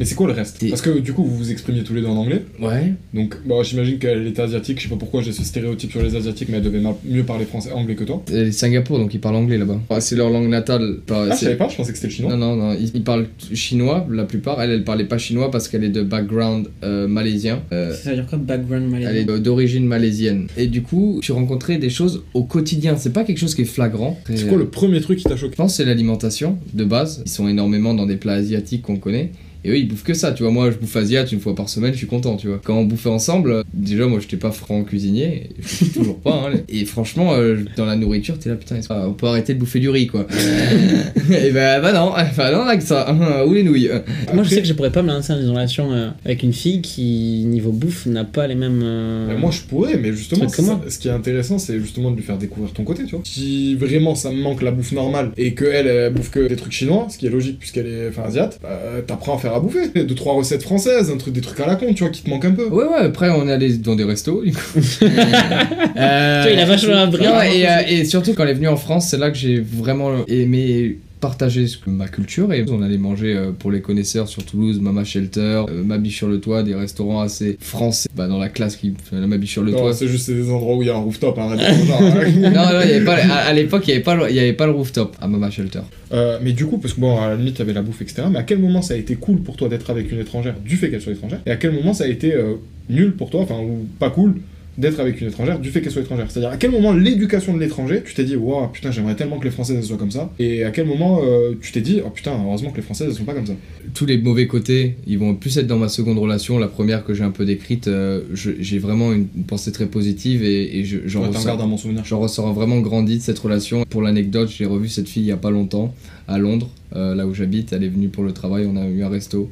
[0.01, 0.67] Mais c'est quoi le reste?
[0.67, 2.41] Parce que du coup, vous vous exprimiez tous les deux en anglais.
[2.59, 2.93] Ouais.
[3.13, 4.79] Donc, bah, j'imagine qu'elle était asiatique.
[4.79, 7.45] Je sais pas pourquoi j'ai ce stéréotype sur les asiatiques, mais elle devait mieux parler
[7.45, 8.23] français, anglais que toi.
[8.31, 9.79] Elle est Singapour, donc ils parlent anglais là-bas.
[9.87, 10.97] Enfin, c'est leur langue natale.
[11.07, 12.35] Enfin, Ah, je savais pas, je pensais que c'était le chinois.
[12.35, 14.59] Non, non, non, ils, ils parlent chinois la plupart.
[14.61, 17.61] Elle, elle parlait pas chinois parce qu'elle est de background euh, malaisien.
[17.71, 19.11] Euh, Ça veut dire quoi, background malaisien?
[19.11, 20.47] elle est d'origine malaisienne.
[20.57, 22.95] Et du coup, tu rencontrais des choses au quotidien.
[22.97, 24.19] C'est pas quelque chose qui est flagrant.
[24.33, 25.51] C'est quoi le premier truc qui t'a choqué?
[25.51, 27.21] Je pense que c'est l'alimentation de base.
[27.25, 29.31] Ils sont énormément dans des plats asiatiques qu'on connaît.
[29.63, 30.51] Et eux, ils bouffent que ça, tu vois.
[30.51, 32.59] Moi, je bouffe asiat une fois par semaine, je suis content, tu vois.
[32.63, 35.49] Quand on bouffait ensemble, déjà, moi, j'étais pas franc cuisinier.
[35.59, 36.57] Je suis toujours pas, hein.
[36.69, 39.89] Et franchement, euh, dans la nourriture, t'es là, putain, on peut arrêter de bouffer du
[39.89, 40.25] riz, quoi?
[41.31, 43.13] et bah, bah non, enfin, non, avec ça.
[43.45, 43.89] Ou les nouilles.
[44.33, 46.53] Moi, je sais que je pourrais pas me lancer dans une relation euh, avec une
[46.53, 48.81] fille qui, niveau bouffe, n'a pas les mêmes.
[48.83, 52.11] euh, Bah, moi je pourrais, mais justement, que ça- ce qui est intéressant, c'est justement
[52.11, 53.21] de lui faire découvrir ton côté, tu vois.
[53.25, 56.73] Si vraiment ça me manque la bouffe normale et qu'elle elle bouffe que des trucs
[56.73, 59.89] chinois, ce qui est logique puisqu'elle est enfin asiate, bah, t'apprends à faire à bouffer.
[59.93, 62.29] Deux, trois recettes françaises, un truc, des trucs à la con, tu vois, qui te
[62.29, 62.67] manquent un peu.
[62.67, 64.59] Ouais, ouais, après, on est allé dans des restos, du coup.
[65.03, 67.23] Euh, Tu vois, il a vachement appris.
[67.23, 69.59] Non, et, euh, et surtout quand elle est venue en France, c'est là que j'ai
[69.59, 74.81] vraiment aimé partager ma culture et on allait manger euh, pour les connaisseurs sur Toulouse,
[74.81, 78.49] Mama Shelter, euh, Ma Biche sur le toit, des restaurants assez français, bah, dans la
[78.49, 79.93] classe qui la sur le Non, toit.
[79.93, 81.37] c'est juste des endroits où il y a un rooftop.
[81.37, 81.57] Hein, hein.
[82.35, 84.39] non, non, il y avait pas, à, à l'époque, il n'y avait, pas le- y
[84.39, 85.81] avait pas le rooftop à Mama Shelter.
[86.11, 88.01] Euh, mais du coup, parce que bon, à la limite, il y avait la bouffe,
[88.01, 88.23] etc.
[88.29, 90.75] Mais à quel moment ça a été cool pour toi d'être avec une étrangère du
[90.75, 92.55] fait qu'elle soit étrangère Et à quel moment ça a été euh,
[92.89, 94.35] nul pour toi, enfin, ou pas cool
[94.77, 97.59] d'être avec une étrangère du fait qu'elle soit étrangère C'est-à-dire à quel moment l'éducation de
[97.59, 100.31] l'étranger, tu t'es dit, waouh, putain, j'aimerais tellement que les Françaises elles soient comme ça
[100.39, 103.15] Et à quel moment euh, tu t'es dit, oh putain, heureusement que les Françaises elles
[103.15, 103.53] sont pas comme ça
[103.93, 106.57] tous les mauvais côtés, ils vont plus être dans ma seconde relation.
[106.57, 109.87] La première que j'ai un peu décrite, euh, je- j'ai vraiment une, une pensée très
[109.87, 111.57] positive et, et je- j'en ressors,
[112.05, 113.83] j'en ressors vraiment grandi de cette relation.
[113.89, 115.93] Pour l'anecdote, j'ai revu cette fille il y a pas longtemps
[116.27, 117.73] à Londres, euh, là où j'habite.
[117.73, 119.49] Elle est venue pour le travail, on a eu un resto.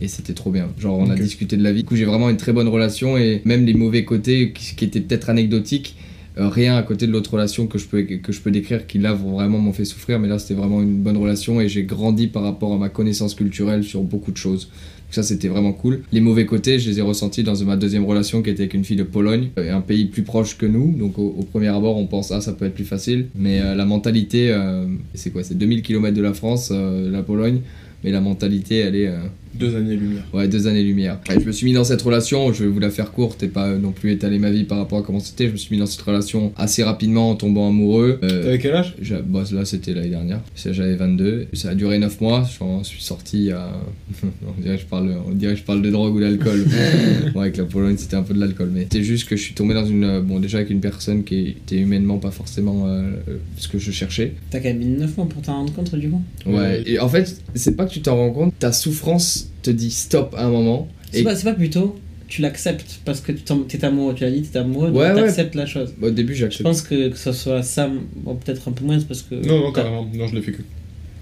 [0.00, 0.68] Et c'était trop bien.
[0.78, 1.82] Genre, on a discuté de la vie.
[1.82, 3.16] Du coup, j'ai vraiment une très bonne relation.
[3.16, 5.96] Et même les mauvais côtés, qui, qui étaient peut-être anecdotiques,
[6.38, 8.98] euh, rien à côté de l'autre relation que je peux, que je peux décrire, qui
[8.98, 10.20] là vraiment m'ont fait souffrir.
[10.20, 11.60] Mais là, c'était vraiment une bonne relation.
[11.60, 14.70] Et j'ai grandi par rapport à ma connaissance culturelle sur beaucoup de choses.
[15.08, 16.02] Donc ça, c'était vraiment cool.
[16.12, 18.84] Les mauvais côtés, je les ai ressentis dans ma deuxième relation qui était avec une
[18.84, 20.94] fille de Pologne, euh, un pays plus proche que nous.
[20.98, 23.28] Donc au, au premier abord, on pense, ah, ça peut être plus facile.
[23.34, 24.84] Mais euh, la mentalité, euh,
[25.14, 25.42] c'est quoi?
[25.42, 27.60] C'est 2000 km de la France, la Pologne.
[28.04, 29.08] Mais la mentalité, elle est.
[29.08, 29.18] euh,
[29.54, 30.22] Deux années-lumière.
[30.32, 31.18] Ouais, deux années-lumière.
[31.34, 33.48] Et je me suis mis dans cette relation, je vais vous la faire courte et
[33.48, 35.46] pas non plus étaler ma vie par rapport à comment c'était.
[35.48, 38.20] Je me suis mis dans cette relation assez rapidement en tombant amoureux.
[38.22, 38.94] Euh, T'avais quel âge?
[39.26, 40.40] bah, là, c'était l'année dernière.
[40.54, 41.46] J'avais 22.
[41.54, 42.48] Ça a duré 9 mois.
[42.58, 43.72] J'en suis sorti à.
[44.22, 46.64] on, dirait que je parle, on dirait que je parle de drogue ou d'alcool.
[47.34, 48.70] bon, avec la Pologne, c'était un peu de l'alcool.
[48.72, 50.04] Mais c'est juste que je suis tombé dans une.
[50.04, 53.78] euh, Bon, déjà avec une personne qui était humainement pas forcément euh, euh, ce que
[53.78, 54.34] je cherchais.
[54.50, 56.22] T'as quand même mis 9 mois pour t'en rendre compte du coup?
[56.46, 56.82] Ouais.
[56.86, 58.54] Et en fait, c'est pas que tu t'en rends compte.
[58.58, 60.88] Ta souffrance te dit stop à un moment.
[61.10, 61.96] C'est Et pas, c'est pas plutôt,
[62.28, 65.16] tu l'acceptes parce que tu t'en- t'es amoureux, tu l'as dit, t'es amoureux, Ouais, donc
[65.16, 65.22] ouais.
[65.26, 65.94] t'acceptes la chose.
[66.00, 66.62] au début, Je j'accepte.
[66.64, 69.34] pense que, que ce soit ça, bon, peut-être un peu moins parce que.
[69.34, 70.06] Non, non, carrément.
[70.14, 70.58] Non, je l'ai fait que.
[70.58, 70.64] Ouais,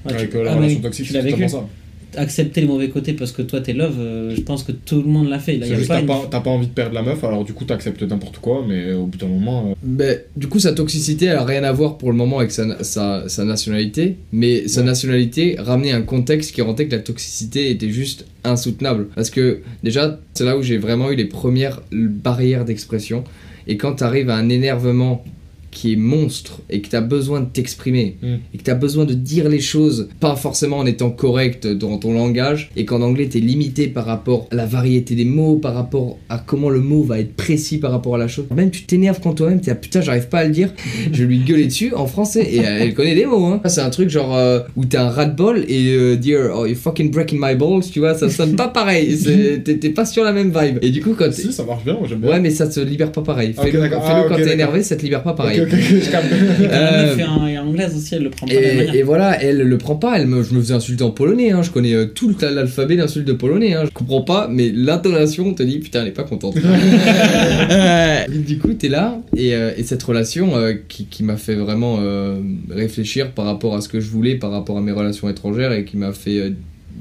[0.09, 1.40] tu- avec euh, la ah, relation oui, toxique, tu c'est l'as vécu.
[1.42, 1.68] totalement ça.
[2.16, 5.09] Accepter les mauvais côtés parce que toi t'es love, euh, je pense que tout le
[5.09, 5.57] monde l'a fait.
[5.59, 7.02] Là, y C'est a juste pas t'as une- pas, t'as pas envie de perdre la
[7.02, 9.68] meuf, alors du coup t'acceptes n'importe quoi, mais au bout d'un moment.
[9.70, 12.50] euh, Ben, du coup, sa toxicité, elle a rien à voir pour le moment avec
[12.52, 17.70] sa, sa, sa nationalité, mais sa nationalité ramenait un contexte qui rendait que la toxicité
[17.70, 19.09] était juste insoutenable.
[19.14, 23.24] Parce que déjà, c'est là où j'ai vraiment eu les premières barrières d'expression.
[23.68, 25.24] Et quand t'arrives à un énervement
[25.76, 28.26] qui est monstre et que t'as besoin de t'exprimer Mm.
[28.54, 32.14] et que t'as besoin de dire les choses pas forcément en étant correct dans ton
[32.14, 36.18] langage et qu'en anglais t'es limité par rapport à la variété des mots, par rapport
[36.30, 38.46] à comment le mot va être précis par rapport à la chose.
[38.56, 40.72] Même tu t'énerves quand toi-même, t'es ah, putain j'arrive pas à le dire,
[41.12, 43.44] je vais lui gueuler dessus en français et elle connaît les mots.
[43.44, 43.60] Hein.
[43.66, 46.64] C'est un truc genre euh, où t'es un rat de bol et euh, dire oh
[46.64, 49.16] you fucking breaking my balls, tu vois, ça sonne pas pareil.
[49.64, 50.78] T'es pas sur la même vibe.
[50.82, 52.30] Et du coup quand t'es- Si, ça marche bien, j'aime bien.
[52.30, 53.52] Ouais, mais ça te libère pas pareil.
[53.52, 55.60] Fais-le Ah, quand ok, t'es énervé, ça te libère pas pareil.
[55.70, 56.26] Je capte.
[56.33, 58.76] Euh, meuf est en- est anglaise aussi, elle le prend pas de la même Et,
[58.79, 58.94] manière.
[58.94, 61.62] et voilà, elle le prend pas, elle me, je me faisais insulter en polonais, hein,
[61.62, 65.52] je connais euh, tout le- l'alphabet d'insultes de polonais, hein, je comprends pas, mais l'intonation
[65.55, 66.57] te dit putain elle est pas contente.
[68.33, 71.55] Et du coup t'es là, et, euh, et cette relation euh, qui, qui m'a fait
[71.55, 72.38] vraiment euh,
[72.70, 75.85] réfléchir par rapport à ce que je voulais, par rapport à mes relations étrangères, et
[75.85, 76.50] qui m'a fait euh,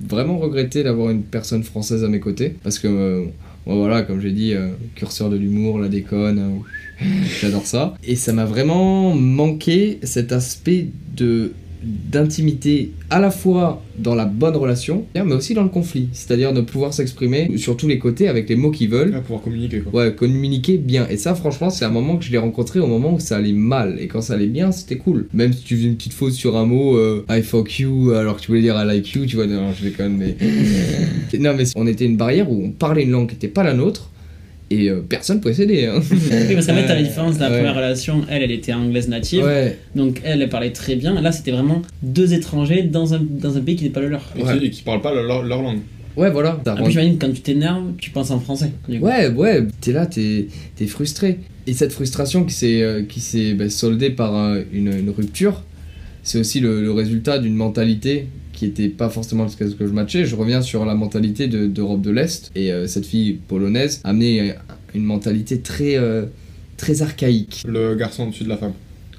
[0.09, 3.23] vraiment regretter d'avoir une personne française à mes côtés, parce que euh,
[3.65, 7.05] bon, voilà, comme j'ai dit, euh, curseur de l'humour, la déconne, hein,
[7.41, 7.95] j'adore ça.
[8.03, 11.53] Et ça m'a vraiment manqué cet aspect de
[11.85, 16.09] d'intimité à la fois dans la bonne relation mais aussi dans le conflit.
[16.11, 19.13] C'est-à-dire de pouvoir s'exprimer sur tous les côtés avec les mots qu'ils veulent.
[19.13, 20.01] Ouais, pouvoir communiquer quoi.
[20.01, 21.07] ouais communiquer bien.
[21.09, 23.53] Et ça franchement c'est un moment que je l'ai rencontré au moment où ça allait
[23.53, 23.97] mal.
[23.99, 25.27] Et quand ça allait bien c'était cool.
[25.33, 28.37] Même si tu faisais une petite faute sur un mot euh, I fuck you alors
[28.37, 30.35] que tu voulais dire I like you tu vois non je déconne mais
[31.39, 33.73] non mais on était une barrière où on parlait une langue qui n'était pas la
[33.73, 34.09] nôtre
[34.71, 35.99] et euh, personne pouvait s'aider hein.
[36.11, 37.57] Oui, parce qu'en fait, t'as la différence de la Ouais.
[37.57, 38.21] première relation.
[38.29, 39.43] Elle, elle était anglaise native.
[39.43, 41.19] ouais Donc, elle, elle parlait très bien.
[41.21, 44.23] Là, c'était vraiment deux étrangers dans un, dans un pays qui n'est pas le leur.
[44.37, 44.57] Et, Ouais.
[44.59, 45.79] qui, et qui parlent pas leur, leur langue.
[46.17, 48.71] ouais voilà rend- plus, j'imagine, quand tu t'énerves, tu penses en français.
[48.89, 50.47] Ouais, ouais, t'es là, t'es
[50.81, 51.39] es frustré.
[51.67, 55.63] Et cette frustration qui s'est euh, qui s'est bah, soldée par euh, une, une rupture,
[56.23, 59.85] c'est aussi le, le résultat d'une mentalité qui était pas forcément ce que, ce que
[59.85, 60.25] je matchais.
[60.25, 62.51] Je reviens sur la mentalité de- d'Europe de, l'Est.
[62.55, 64.53] Et euh, cette fille polonaise a amené euh,
[64.95, 66.25] une mentalité très, euh,
[66.77, 67.63] très archaïque.
[67.67, 68.73] Le garçon au-dessus de la femme.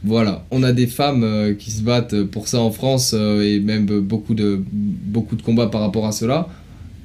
[0.04, 3.86] Voilà, on a des femmes euh, qui se battent pour ça en France et même
[3.86, 6.48] beaucoup de, beaucoup de combats par rapport à cela.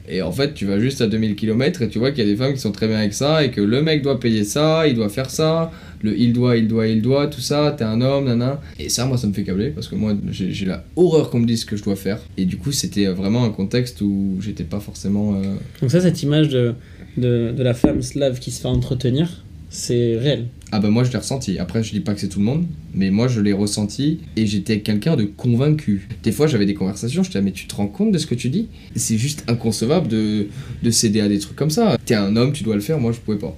[0.10, 2.30] Et en fait, tu vas juste à 2000 km et tu vois qu'il y a
[2.30, 4.86] des femmes qui sont très bien avec ça et que le mec doit payer ça,
[4.88, 5.72] il doit faire ça,
[6.04, 8.62] le il doit, il doit, il doit, tout ça, t'es un homme, nana.
[8.80, 11.46] Et ça, moi, ça me fait câbler parce que moi, j'ai la horreur qu'on me
[11.46, 12.20] dise ce que je dois faire.
[12.38, 15.36] Et du coup, c'était euh, vraiment un contexte où j'étais pas forcément.
[15.36, 16.74] euh, Donc, ça, cette image de,
[17.18, 20.48] de, de la femme slave qui se fait entretenir, C'est réel.
[20.74, 21.60] Ah bah moi je l'ai ressenti.
[21.60, 24.46] Après je dis pas que c'est tout le monde, mais moi je l'ai ressenti et
[24.46, 26.08] j'étais quelqu'un de convaincu.
[26.24, 28.36] Des fois j'avais des conversations, je disais mais tu te rends compte de ce que
[28.36, 28.68] tu dis?
[28.96, 30.48] C'est juste inconcevable de,
[30.84, 31.98] de céder à des trucs comme ça.
[32.06, 33.58] T'es un homme, tu dois le faire, moi je pouvais pas.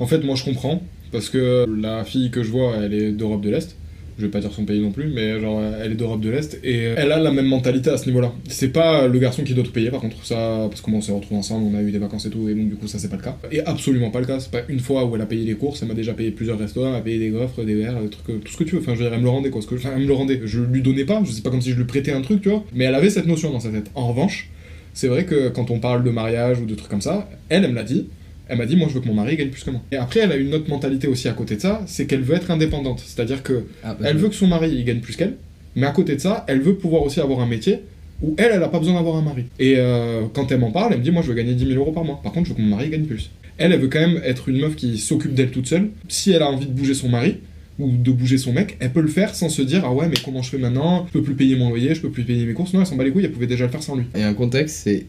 [0.00, 3.42] En fait, moi je comprends, parce que la fille que je vois, elle est d'Europe
[3.42, 3.76] de l'Est.
[4.18, 6.58] Je vais pas dire son pays non plus, mais genre elle est d'Europe de l'Est
[6.64, 8.32] et elle a la même mentalité à ce niveau-là.
[8.48, 11.02] C'est pas le garçon qui doit tout payer par contre, ça, parce que moi on
[11.02, 12.98] s'est retrouvés ensemble, on a eu des vacances et tout, et donc du coup ça
[12.98, 13.36] c'est pas le cas.
[13.52, 15.82] Et absolument pas le cas, c'est pas une fois où elle a payé les courses,
[15.82, 18.42] elle m'a déjà payé plusieurs restaurants, elle a payé des gaufres, des verres, des trucs,
[18.42, 18.80] tout ce que tu veux.
[18.80, 20.40] Enfin je veux dire, elle me le rendait quoi, enfin, elle me le rendait.
[20.46, 22.48] Je lui donnais pas, je sais pas comme si je lui prêtais un truc, tu
[22.48, 23.90] vois, mais elle avait cette notion dans sa tête.
[23.94, 24.48] En revanche,
[24.94, 27.70] c'est vrai que quand on parle de mariage ou de trucs comme ça, elle, elle
[27.72, 28.06] me l'a dit,
[28.48, 29.80] elle m'a dit, moi je veux que mon mari gagne plus que moi.
[29.92, 32.36] Et après, elle a une autre mentalité aussi à côté de ça, c'est qu'elle veut
[32.36, 33.02] être indépendante.
[33.04, 35.34] C'est-à-dire que Ah, bah, elle veut que son mari il gagne plus qu'elle,
[35.74, 37.80] mais à côté de ça, elle veut pouvoir aussi avoir un métier
[38.22, 39.44] où elle, elle a pas besoin d'avoir un mari.
[39.58, 41.78] Et euh, quand elle m'en parle, elle me dit, moi je veux gagner 10 000
[41.78, 42.20] euros par mois.
[42.22, 43.30] Par contre, je veux que mon mari gagne plus.
[43.58, 45.88] Elle, elle veut quand même être une meuf qui s'occupe d'elle toute seule.
[46.08, 47.36] Si elle a envie de bouger son mari,
[47.78, 50.16] ou de bouger son mec, elle peut le faire sans se dire ah ouais mais
[50.24, 52.54] comment je fais maintenant, je peux plus payer mon loyer, je peux plus payer mes
[52.54, 54.04] courses, non elle s'en bat les couilles, elle pouvait déjà le faire sans lui.
[54.14, 55.04] A un contexte, c'est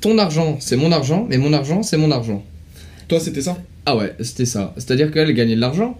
[0.00, 2.44] ton argent, c'est mon argent, mais mon argent, c'est mon argent.
[3.10, 3.58] Toi c'était ça?
[3.86, 4.72] Ah ouais, c'était ça.
[4.76, 5.98] C'est-à-dire qu'elle gagnait de l'argent,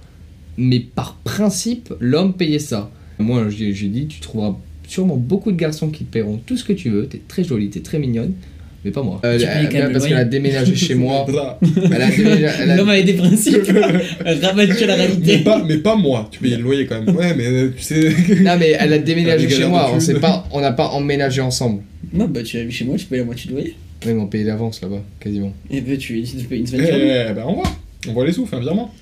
[0.56, 2.90] mais par principe, l'homme payait ça.
[3.18, 4.56] Moi, j'ai dit, tu trouveras
[4.88, 7.06] sûrement beaucoup de garçons qui te paieront tout ce que tu veux.
[7.06, 8.32] T'es très jolie, t'es très mignonne,
[8.84, 9.20] mais pas moi.
[9.24, 11.26] Euh, elle- quand même le parce qu'elle a déménagé chez moi.
[11.92, 12.46] Elle a déménagé.
[12.60, 13.56] elle L'homme avait des principes.
[14.42, 15.38] Rabattu à la mais, réalité.
[15.38, 17.14] pas, mais pas moi, tu payais le loyer quand même.
[17.16, 18.14] Ouais mais euh, tu sais...
[18.40, 19.92] Non mais elle a déménagé chez moi.
[20.52, 21.82] on n'a pas emménagé ensemble.
[22.12, 23.74] Non, bah tu as vu chez moi, tu payes la moitié de loyer.
[24.06, 25.52] Oui, mais on payait d'avance là-bas, quasiment.
[25.70, 27.34] Et bah tu tu payes une Eh semaine deux.
[27.34, 27.70] ben on voit,
[28.08, 28.92] on voit les sous, fais un virement.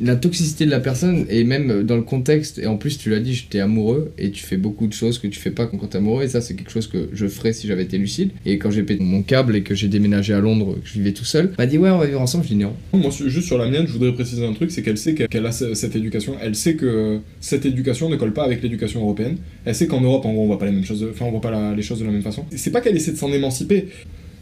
[0.00, 3.20] La toxicité de la personne et même dans le contexte et en plus tu l'as
[3.20, 5.98] dit j'étais amoureux et tu fais beaucoup de choses que tu fais pas quand t'es
[5.98, 8.70] amoureux et ça c'est quelque chose que je ferais si j'avais été lucide et quand
[8.70, 11.52] j'ai pété mon câble et que j'ai déménagé à Londres que je vivais tout seul
[11.58, 13.86] m'a dit ouais on va vivre ensemble je dis non Moi, juste sur la mienne,
[13.86, 16.36] je voudrais préciser un truc, c'est qu'elle sait qu'elle a ce- cette éducation.
[16.40, 19.36] Elle sait que cette éducation ne colle pas avec l'éducation européenne.
[19.66, 21.40] Elle sait qu'en Europe, en gros, on voit pas les mêmes choses, enfin, on voit
[21.42, 22.46] pas la- les choses de la même façon.
[22.56, 23.88] C'est pas qu'elle essaie de s'en émanciper.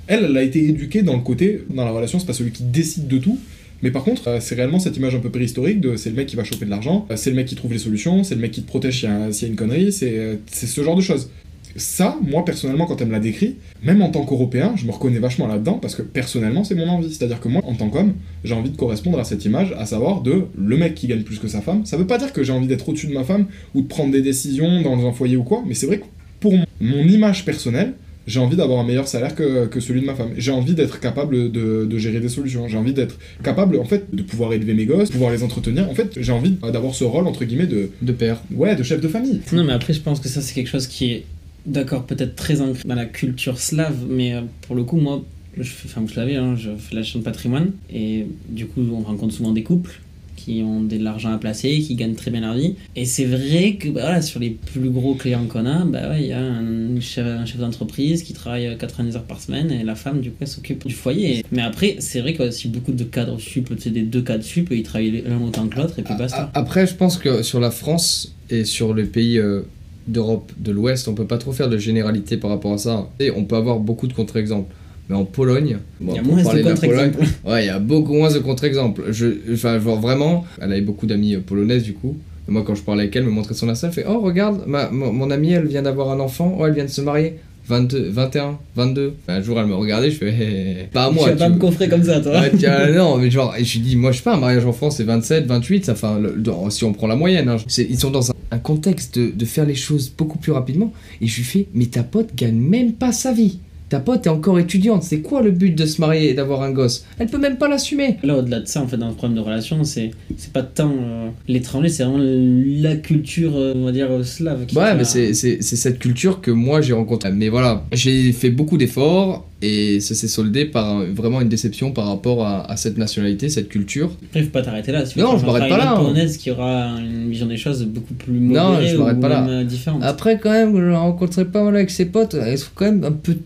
[0.09, 2.65] Elle, elle a été éduquée dans le côté, dans la relation, c'est pas celui qui
[2.65, 3.39] décide de tout.
[3.83, 6.27] Mais par contre, euh, c'est réellement cette image un peu préhistorique de c'est le mec
[6.27, 8.41] qui va choper de l'argent, euh, c'est le mec qui trouve les solutions, c'est le
[8.41, 11.01] mec qui te protège s'il y, a- une connerie, c'est euh, c'est ce genre de
[11.01, 11.31] choses.
[11.77, 15.21] Ça, moi personnellement, quand elle me l'a décrit, même en tant qu'Européen, je me reconnais
[15.21, 17.15] vachement là-dedans parce que personnellement, c'est mon envie.
[17.15, 20.23] C'est-à-dire que moi, en tant qu'homme, j'ai envie de correspondre à cette image, à savoir
[20.23, 21.87] de le mec qui gagne plus que sa femme.
[21.87, 24.11] Ça veut pas dire que j'ai envie d'être au-dessus de ma femme ou de prendre
[24.11, 26.05] des décisions dans un foyer ou quoi, mais c'est vrai que
[26.41, 27.93] pour mon image personnelle,
[28.29, 30.31] j'ai envie d'avoir un meilleur salaire que, que celui de ma femme.
[30.37, 32.69] J'ai envie d'être capable de, de gérer des solutions.
[32.69, 35.89] J'ai envie d'être capable, en fait, de pouvoir élever mes gosses, pouvoir les entretenir.
[35.89, 39.01] En fait, j'ai envie d'avoir ce rôle, entre guillemets, de, de père ouais, de chef
[39.01, 39.41] de famille.
[39.53, 41.25] Non, mais après, je pense que ça, c'est quelque chose qui est,
[41.67, 45.25] d'accord, peut-être très ancré dans la culture slave, mais euh, pour le coup, moi,
[45.57, 48.81] je fais, enfin, vous le savez, hein, je fais la chaîne patrimoine, et du coup,
[48.93, 50.01] on rencontre souvent des couples
[50.39, 52.77] qui ont de l'argent à placer, qui gagnent très bien leur vie.
[52.97, 56.23] Et c'est vrai que bah, voilà, sur les plus gros clients qu'on a, bah, ouais,
[56.23, 60.21] il y a un chef, d'entreprise qui travaille 90 heures par semaine et la femme,
[60.21, 61.45] du coup, elle s'occupe du foyer.
[61.53, 64.69] Mais après, c'est vrai a aussi beaucoup de cadres sup, sais, des deux cadres sup,
[64.71, 66.51] ils travaillent l'un autant que l'autre, et puis basta.
[66.55, 69.63] Après, je pense que sur la France et sur les pays euh,
[70.07, 73.09] d'Europe de l'Ouest, on peut pas trop faire de généralité par rapport à ça.
[73.21, 74.75] Et on peut avoir beaucoup de contre-exemples.
[75.09, 77.19] Mais en Pologne, bon, Il y a moins de contre-exemples.
[77.47, 79.05] ouais, il y a beaucoup moins de contre-exemples.
[79.11, 82.17] Je, enfin, genre vraiment, elle avait beaucoup d'amies euh, polonaises du coup.
[82.49, 84.21] Et moi, quand je parlais avec elle, elle me montrait son Insta, elle fait Oh,
[84.21, 87.01] regarde, ma, mon, mon amie, elle vient d'avoir un enfant, oh, elle vient de se
[87.01, 87.35] marier.
[87.69, 89.13] 22, 21, 22.
[89.29, 91.25] Un jour, elle me regardait, je fais Eh, Pas à moi.
[91.25, 92.41] tu vas pas me coffrer comme ça, toi.
[92.41, 94.73] Ouais, tiens, non, mais genre, je lui dis, moi je sais pas, un mariage en
[94.73, 97.99] France c'est 27, 28, ça, enfin, le- dans- si on prend la moyenne, hein, ils
[97.99, 100.95] sont dans un, un contexte de, de faire les choses beaucoup plus rapidement.
[101.21, 103.59] Et je lui fais, mais ta pote gagne même pas sa vie.
[103.89, 106.71] Ta pote est encore étudiante, c'est quoi le but de se marier et d'avoir un
[106.73, 107.07] gosse?
[107.19, 108.17] Elle peut même pas l'assumer.
[108.23, 110.91] Là, au-delà de ça, en fait, dans le problème de relation, c'est c'est pas tant
[110.93, 114.67] euh, l'étranger, c'est vraiment la culture, euh, on va dire, euh, slave.
[114.67, 117.33] Qui Ouais, mais c'est cette culture que moi j'ai rencontrée.
[117.33, 122.07] Mais voilà, j'ai fait beaucoup d'efforts et ça s'est soldé par vraiment une déception par
[122.07, 124.11] rapport à, à cette nationalité, cette culture.
[124.29, 125.05] Après, faut pas t'arrêter là.
[125.05, 125.97] Si Non, je m'arrête pas là, hein.
[125.97, 129.29] polonaise qui aura une vision des choses beaucoup plus Non, modérée je m'arrête ou pas
[129.29, 129.41] là.
[129.41, 130.01] même, euh, différente.
[130.05, 133.11] Après, quand même, je rencontrais pas mal avec ses potes, elles sont quand même un
[133.13, 133.37] peu.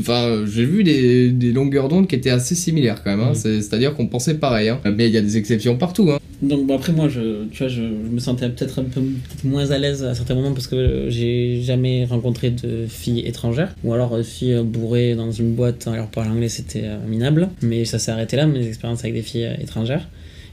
[0.00, 3.34] Enfin, j'ai vu des, des longueurs d'onde qui étaient assez similaires quand même, hein.
[3.34, 4.68] C'est- c'est-à-dire qu'on pensait pareil.
[4.70, 4.80] Hein.
[4.96, 6.10] Mais il y a des exceptions partout.
[6.10, 6.18] Hein.
[6.42, 9.02] Donc bon, après moi, je, tu vois, je, je me sentais peut-être un peu
[9.44, 13.74] moins à l'aise à certains moments parce que euh, j'ai jamais rencontré de filles étrangères
[13.84, 17.50] ou alors euh, filles bourrées dans une boîte alors parler anglais c'était euh, minable.
[17.60, 20.08] Mais ça s'est arrêté là mes expériences avec des filles étrangères.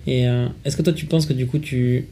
[0.08, 2.06] Et euh, est-ce que toi tu penses que du coup tu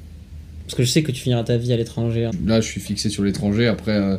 [0.65, 2.29] parce que je sais que tu finiras ta vie à l'étranger.
[2.47, 3.67] Là, je suis fixé sur l'étranger.
[3.67, 4.17] Après, euh,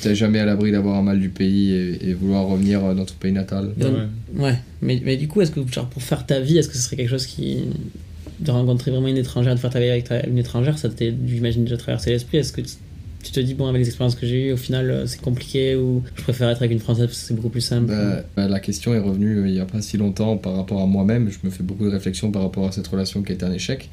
[0.00, 3.14] t'es jamais à l'abri d'avoir un mal du pays et, et vouloir revenir dans ton
[3.18, 3.72] pays natal.
[3.78, 4.42] Ouais.
[4.44, 4.54] ouais.
[4.82, 6.96] Mais, mais du coup, est-ce que genre, pour faire ta vie, est-ce que ce serait
[6.96, 7.58] quelque chose qui.
[8.40, 11.12] de rencontrer vraiment une étrangère, de faire ta vie avec ta- une étrangère, ça t'est,
[11.26, 14.46] j'imagine, déjà traversé l'esprit Est-ce que tu, te dis, bon, avec les expériences que j'ai
[14.48, 17.26] eues, au final, euh, c'est compliqué ou je préfère être avec une française parce que
[17.26, 19.82] c'est beaucoup plus simple Bah, bah, la question est revenue euh, il y a pas
[19.82, 21.28] si longtemps par rapport à moi-même.
[21.28, 23.52] Je me fais beaucoup de réflexions par rapport à cette relation qui a été un
[23.52, 23.90] échec.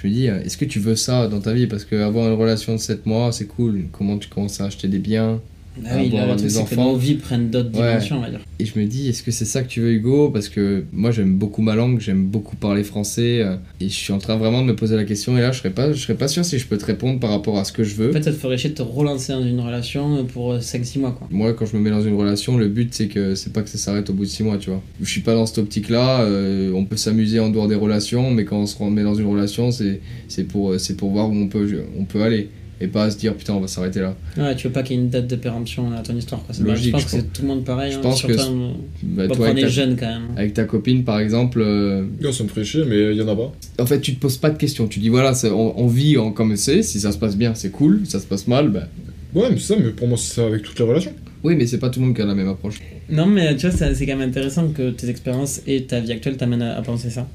[0.00, 1.66] Je me dis, euh, est-ce que tu veux ça dans ta vie?
[1.66, 3.86] Parce qu'avoir une relation de 7 mois, c'est cool.
[3.90, 5.40] Comment tu commences à acheter des biens?
[5.86, 6.92] Ah oui, avoir le truc, des c'est que enfants.
[6.92, 7.88] nos vies prennent d'autres Ouais.
[7.94, 8.40] dimensions, on va dire.
[8.58, 10.30] Et je me dis, est-ce que c'est ça que tu veux, Hugo?
[10.30, 13.40] Parce que moi, j'aime beaucoup ma langue, j'aime beaucoup parler français.
[13.42, 15.36] euh, et je suis en train vraiment de me poser la question.
[15.38, 17.30] Et là, je serais pas, je serais pas sûr si je peux te répondre par
[17.30, 18.10] rapport à ce que je veux.
[18.10, 21.12] En fait, ça te ferait chier de te relancer dans une relation pour 5-6 mois,
[21.12, 21.28] quoi.
[21.30, 23.68] Moi, quand je me mets dans une relation, le but c'est que c'est pas que
[23.70, 24.82] ça s'arrête au bout de 6 mois, tu vois.
[25.00, 26.22] Je suis pas dans cette optique-là.
[26.22, 29.26] euh, on peut s'amuser en dehors des relations, mais quand on se met dans une
[29.26, 31.68] relation, c'est pour euh, pour voir où on peut
[31.98, 32.48] on peut aller
[32.80, 34.14] et pas à se dire putain on va s'arrêter là.
[34.36, 36.54] Ouais, tu veux pas qu'il y ait une date de péremption à ton histoire, quoi.
[36.64, 37.92] Logique, je pense je que c'est tout le monde pareil.
[37.92, 38.72] Je hein, pense que en-
[39.02, 40.28] Bah, Bon, toi, quand on avec, est ta, jeune, quand même.
[40.36, 43.28] avec ta copine par exemple, euh, Yo, ça me ferait chier, mais il y en
[43.28, 43.52] a pas.
[43.80, 44.86] en fait tu te poses pas de questions.
[44.86, 46.82] Tu dis voilà on, on vit en, comme c'est.
[46.82, 48.00] Si ça se passe bien c'est cool.
[48.04, 48.88] Si ça se passe mal bah
[49.34, 51.12] Ouais, mais c'est ça, mais pour moi, c'est ça avec toutes les relations.
[51.44, 52.80] oui mais c'est pas tout le monde qui a la même approche.
[53.10, 56.12] Non, mais tu vois, c'est c'est quand même intéressant que tes expériences et ta vie
[56.12, 57.26] actuelle t'amènent à, à penser ça.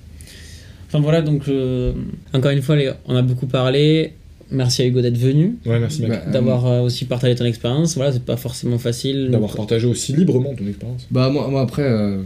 [0.88, 1.94] Enfin voilà, donc euh,
[2.34, 4.14] encore une fois, les- on a beaucoup parlé.
[4.54, 6.04] Merci à Hugo d'être venu, Ouais, merci.
[6.04, 7.96] Bah, euh, d'avoir euh, aussi partagé ton expérience.
[7.96, 9.30] Voilà, c'est pas forcément facile.
[9.32, 11.08] D'avoir partagé aussi librement ton expérience.
[11.12, 12.22] Bah moi, moi après, euh,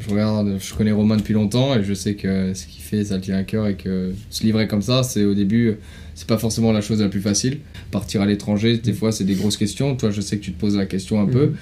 [0.00, 3.16] je regarde, je connais Romain depuis longtemps et je sais que ce qu'il fait, ça
[3.16, 5.76] le tient à cœur et que se livrer comme ça, c'est au début,
[6.14, 7.58] c'est pas forcément la chose la plus facile.
[7.90, 9.94] Partir à l'étranger, des fois, c'est des grosses questions.
[9.96, 11.52] Toi, je sais que tu te poses la question un peu.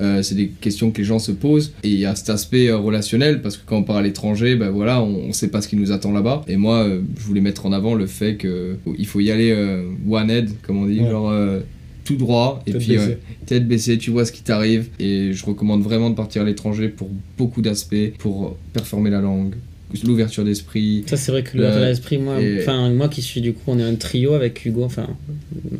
[0.00, 2.68] Euh, c'est des questions que les gens se posent et il y a cet aspect
[2.68, 5.62] euh, relationnel parce que quand on part à l'étranger ben voilà on, on sait pas
[5.62, 8.34] ce qui nous attend là-bas et moi euh, je voulais mettre en avant le fait
[8.36, 11.10] que il faut y aller euh, one head comme on dit Ouais.
[11.10, 11.60] genre euh,
[12.04, 13.10] tout droit et Tête puis baissée.
[13.12, 14.88] euh, tête baissée, tu vois ce qui t'arrive.
[14.98, 19.54] Et je recommande vraiment de partir à l'étranger pour beaucoup d'aspects, pour performer la langue,
[20.04, 21.04] l'ouverture d'esprit.
[21.06, 23.78] Ça, c'est vrai que le l'esprit, moi, et- enfin, moi qui suis du coup, on
[23.78, 25.06] est un trio avec Hugo, enfin,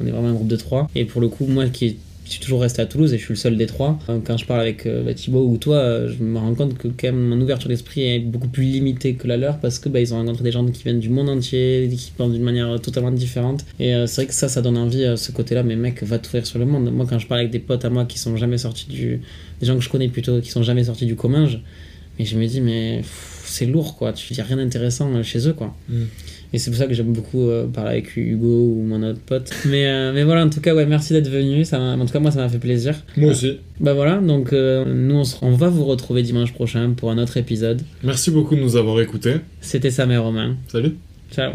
[0.00, 0.88] on est vraiment un groupe de trois.
[0.94, 1.96] Et pour le coup, moi qui
[2.30, 4.60] suis toujours resté à Toulouse et je suis le seul des trois, quand je parle
[4.60, 7.40] avec euh, bah, Thibaut ou toi, euh, je me rends compte que quand même mon
[7.40, 10.44] ouverture d'esprit est beaucoup plus limitée que la leur parce que bah, ils ont rencontré
[10.44, 13.64] des gens qui viennent du monde entier, qui pensent d'une manière totalement différente.
[13.78, 16.46] Et euh, c'est vrai que ça, ça donne envie, ce côté-là, mais mec, va t'ouvrir
[16.46, 16.90] sur le monde.
[16.90, 19.20] Moi, quand je parle avec des potes à moi qui sont jamais sortis du.
[19.60, 21.58] des gens que je connais plutôt, qui sont jamais sortis du commun, je,
[22.24, 23.02] je me dis, mais
[23.44, 24.14] c'est lourd, quoi.
[24.30, 25.74] N'y a rien d'intéressant chez eux, quoi.
[25.88, 26.04] Mm.
[26.54, 29.50] Et c'est pour ça que j'aime beaucoup euh, parler avec Hugo ou mon autre pote.
[29.66, 31.64] Mais, euh, mais voilà, en tout cas, ouais, merci d'être venu.
[31.64, 32.94] Ça en tout cas, moi, ça m'a fait plaisir.
[33.16, 33.58] Moi aussi.
[33.80, 37.18] Bah voilà, donc euh, nous, on, se- on va vous retrouver dimanche prochain pour un
[37.18, 37.82] autre épisode.
[38.04, 39.34] Merci beaucoup de nous avoir écoutés.
[39.60, 40.56] C'était Sam et Romain.
[40.68, 40.92] Salut.
[41.32, 41.54] Ciao.